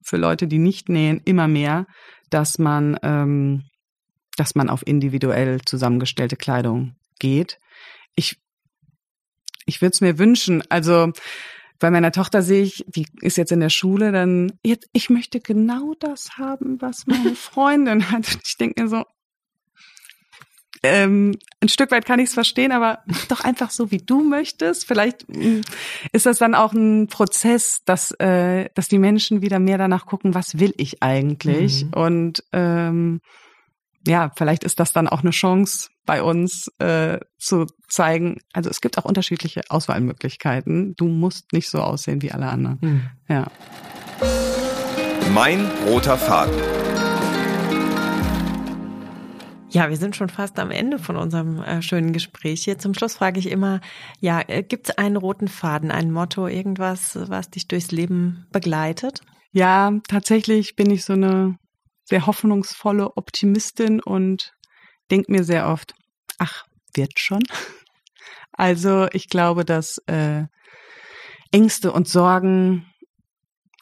für 0.00 0.16
Leute, 0.16 0.48
die 0.48 0.56
nicht 0.56 0.88
nähen, 0.88 1.20
immer 1.26 1.48
mehr, 1.48 1.86
dass 2.30 2.58
man, 2.58 2.98
ähm, 3.02 3.64
dass 4.38 4.54
man 4.54 4.70
auf 4.70 4.86
individuell 4.86 5.60
zusammengestellte 5.66 6.36
Kleidung 6.36 6.96
geht. 7.18 7.60
Ich, 8.16 8.40
ich 9.66 9.82
würde 9.82 9.92
es 9.92 10.00
mir 10.00 10.18
wünschen. 10.18 10.62
Also 10.70 11.12
bei 11.78 11.90
meiner 11.90 12.10
Tochter 12.10 12.40
sehe 12.40 12.62
ich, 12.62 12.86
die 12.88 13.06
ist 13.20 13.36
jetzt 13.36 13.52
in 13.52 13.60
der 13.60 13.68
Schule, 13.68 14.12
dann, 14.12 14.58
jetzt, 14.64 14.88
ich 14.94 15.10
möchte 15.10 15.40
genau 15.40 15.92
das 16.00 16.38
haben, 16.38 16.80
was 16.80 17.06
meine 17.06 17.34
Freundin 17.34 18.10
hat. 18.10 18.34
Und 18.34 18.40
ich 18.46 18.56
denke 18.56 18.82
mir 18.82 18.88
so, 18.88 19.04
ähm, 20.84 21.36
ein 21.60 21.68
Stück 21.68 21.90
weit 21.90 22.04
kann 22.04 22.20
ich 22.20 22.28
es 22.28 22.34
verstehen, 22.34 22.70
aber 22.70 23.00
mach 23.06 23.24
doch 23.26 23.40
einfach 23.40 23.70
so, 23.70 23.90
wie 23.90 23.98
du 23.98 24.22
möchtest. 24.22 24.86
Vielleicht 24.86 25.26
mm, 25.28 25.62
ist 26.12 26.26
das 26.26 26.38
dann 26.38 26.54
auch 26.54 26.72
ein 26.72 27.08
Prozess, 27.08 27.80
dass, 27.84 28.12
äh, 28.20 28.68
dass 28.74 28.88
die 28.88 28.98
Menschen 28.98 29.42
wieder 29.42 29.58
mehr 29.58 29.78
danach 29.78 30.06
gucken, 30.06 30.34
was 30.34 30.58
will 30.58 30.74
ich 30.76 31.02
eigentlich? 31.02 31.86
Mhm. 31.86 31.92
Und 31.94 32.44
ähm, 32.52 33.20
ja, 34.06 34.30
vielleicht 34.36 34.64
ist 34.64 34.78
das 34.78 34.92
dann 34.92 35.08
auch 35.08 35.22
eine 35.22 35.30
Chance 35.30 35.88
bei 36.04 36.22
uns 36.22 36.68
äh, 36.78 37.18
zu 37.38 37.66
zeigen, 37.88 38.40
also 38.52 38.68
es 38.68 38.82
gibt 38.82 38.98
auch 38.98 39.06
unterschiedliche 39.06 39.62
Auswahlmöglichkeiten. 39.70 40.94
Du 40.96 41.06
musst 41.06 41.52
nicht 41.54 41.70
so 41.70 41.78
aussehen 41.78 42.20
wie 42.20 42.32
alle 42.32 42.48
anderen. 42.48 42.78
Mhm. 42.82 43.02
Ja. 43.28 43.46
Mein 45.32 45.70
roter 45.86 46.18
Faden. 46.18 46.54
Ja, 49.74 49.90
wir 49.90 49.96
sind 49.96 50.14
schon 50.14 50.28
fast 50.28 50.60
am 50.60 50.70
Ende 50.70 51.00
von 51.00 51.16
unserem 51.16 51.60
äh, 51.60 51.82
schönen 51.82 52.12
Gespräch 52.12 52.62
hier. 52.62 52.78
Zum 52.78 52.94
Schluss 52.94 53.16
frage 53.16 53.40
ich 53.40 53.50
immer, 53.50 53.80
ja, 54.20 54.40
äh, 54.46 54.62
gibt 54.62 54.88
es 54.88 54.98
einen 54.98 55.16
roten 55.16 55.48
Faden, 55.48 55.90
ein 55.90 56.12
Motto, 56.12 56.46
irgendwas, 56.46 57.18
was 57.28 57.50
dich 57.50 57.66
durchs 57.66 57.90
Leben 57.90 58.46
begleitet? 58.52 59.22
Ja, 59.50 59.92
tatsächlich 60.06 60.76
bin 60.76 60.92
ich 60.92 61.04
so 61.04 61.14
eine 61.14 61.58
sehr 62.04 62.24
hoffnungsvolle 62.24 63.16
Optimistin 63.16 64.00
und 64.00 64.52
denke 65.10 65.32
mir 65.32 65.42
sehr 65.42 65.68
oft, 65.68 65.94
ach, 66.38 66.64
wird 66.94 67.18
schon. 67.18 67.42
Also 68.56 69.08
ich 69.10 69.28
glaube, 69.28 69.64
dass 69.64 69.98
äh, 70.06 70.44
Ängste 71.50 71.90
und 71.90 72.06
Sorgen, 72.06 72.86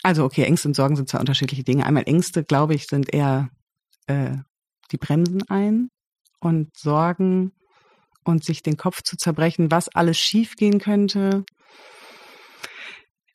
also 0.03 0.25
okay, 0.25 0.45
Ängste 0.45 0.69
und 0.69 0.75
Sorgen 0.75 0.97
sind 0.97 1.11
zwei 1.11 1.19
unterschiedliche 1.19 1.63
Dinge. 1.63 1.85
Einmal 1.85 2.05
Ängste, 2.07 2.43
glaube 2.43 2.73
ich, 2.73 2.87
sind 2.87 3.13
eher 3.13 3.51
äh, 4.07 4.39
die 4.93 4.99
bremsen 4.99 5.43
ein 5.49 5.89
und 6.41 6.77
Sorgen 6.77 7.53
und 8.25 8.45
sich 8.45 8.63
den 8.63 8.77
Kopf 8.77 9.03
zu 9.03 9.17
zerbrechen, 9.17 9.71
was 9.71 9.89
alles 9.89 10.19
schiefgehen 10.19 10.79
könnte. 10.79 11.45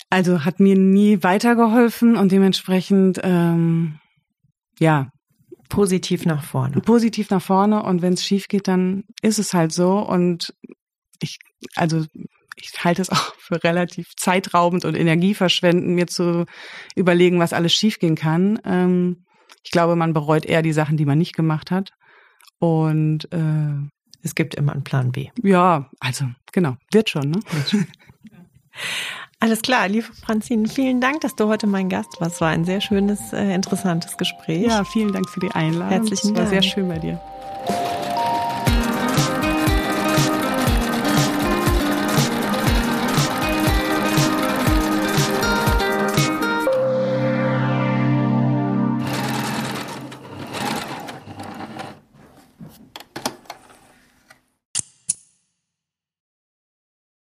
Also 0.09 0.45
hat 0.45 0.59
mir 0.59 0.77
nie 0.77 1.23
weitergeholfen 1.23 2.15
und 2.15 2.31
dementsprechend 2.31 3.19
ähm, 3.23 3.99
ja, 4.79 5.09
positiv 5.69 6.25
nach 6.25 6.43
vorne. 6.43 6.79
Positiv 6.81 7.29
nach 7.29 7.41
vorne 7.41 7.83
und 7.83 8.01
wenn 8.01 8.13
es 8.13 8.23
schief 8.23 8.47
geht, 8.47 8.67
dann 8.67 9.03
ist 9.21 9.39
es 9.39 9.53
halt 9.53 9.73
so 9.73 9.99
und 9.99 10.53
ich, 11.21 11.39
also 11.75 12.05
ich 12.55 12.71
halte 12.83 13.01
es 13.01 13.09
auch 13.11 13.33
für 13.35 13.63
relativ 13.63 14.15
zeitraubend 14.15 14.85
und 14.85 14.95
energieverschwendend, 14.95 15.89
mir 15.89 16.07
zu 16.07 16.45
überlegen, 16.95 17.39
was 17.39 17.53
alles 17.53 17.73
schiefgehen 17.73 18.15
kann. 18.15 18.59
Ähm, 18.63 19.25
ich 19.63 19.71
glaube, 19.71 19.95
man 19.95 20.13
bereut 20.13 20.45
eher 20.45 20.61
die 20.61 20.73
Sachen, 20.73 20.97
die 20.97 21.05
man 21.05 21.17
nicht 21.17 21.35
gemacht 21.35 21.71
hat. 21.71 21.91
Und 22.59 23.31
äh, 23.31 23.89
es 24.23 24.35
gibt 24.35 24.55
immer 24.55 24.73
einen 24.73 24.83
Plan 24.83 25.11
B. 25.11 25.29
Ja, 25.43 25.89
also 25.99 26.25
genau, 26.51 26.77
wird 26.91 27.09
schon. 27.09 27.31
Ne? 27.31 27.39
Wird 27.51 27.69
schon. 27.69 27.87
Alles 29.39 29.61
klar, 29.61 29.87
liebe 29.87 30.07
Franzine, 30.25 30.67
vielen 30.67 30.99
Dank, 30.99 31.21
dass 31.21 31.35
du 31.35 31.47
heute 31.47 31.67
mein 31.67 31.89
Gast 31.89 32.19
warst. 32.19 32.41
War 32.41 32.49
ein 32.49 32.65
sehr 32.65 32.81
schönes, 32.81 33.33
äh, 33.33 33.53
interessantes 33.53 34.17
Gespräch. 34.17 34.65
Ja, 34.65 34.83
vielen 34.83 35.13
Dank 35.13 35.29
für 35.29 35.39
die 35.39 35.51
Einladung. 35.51 35.89
Herzlichen 35.89 36.33
Dank. 36.33 36.47
Es 36.47 36.53
war 36.53 36.61
sehr 36.61 36.69
schön 36.69 36.87
bei 36.87 36.97
dir. 36.97 37.21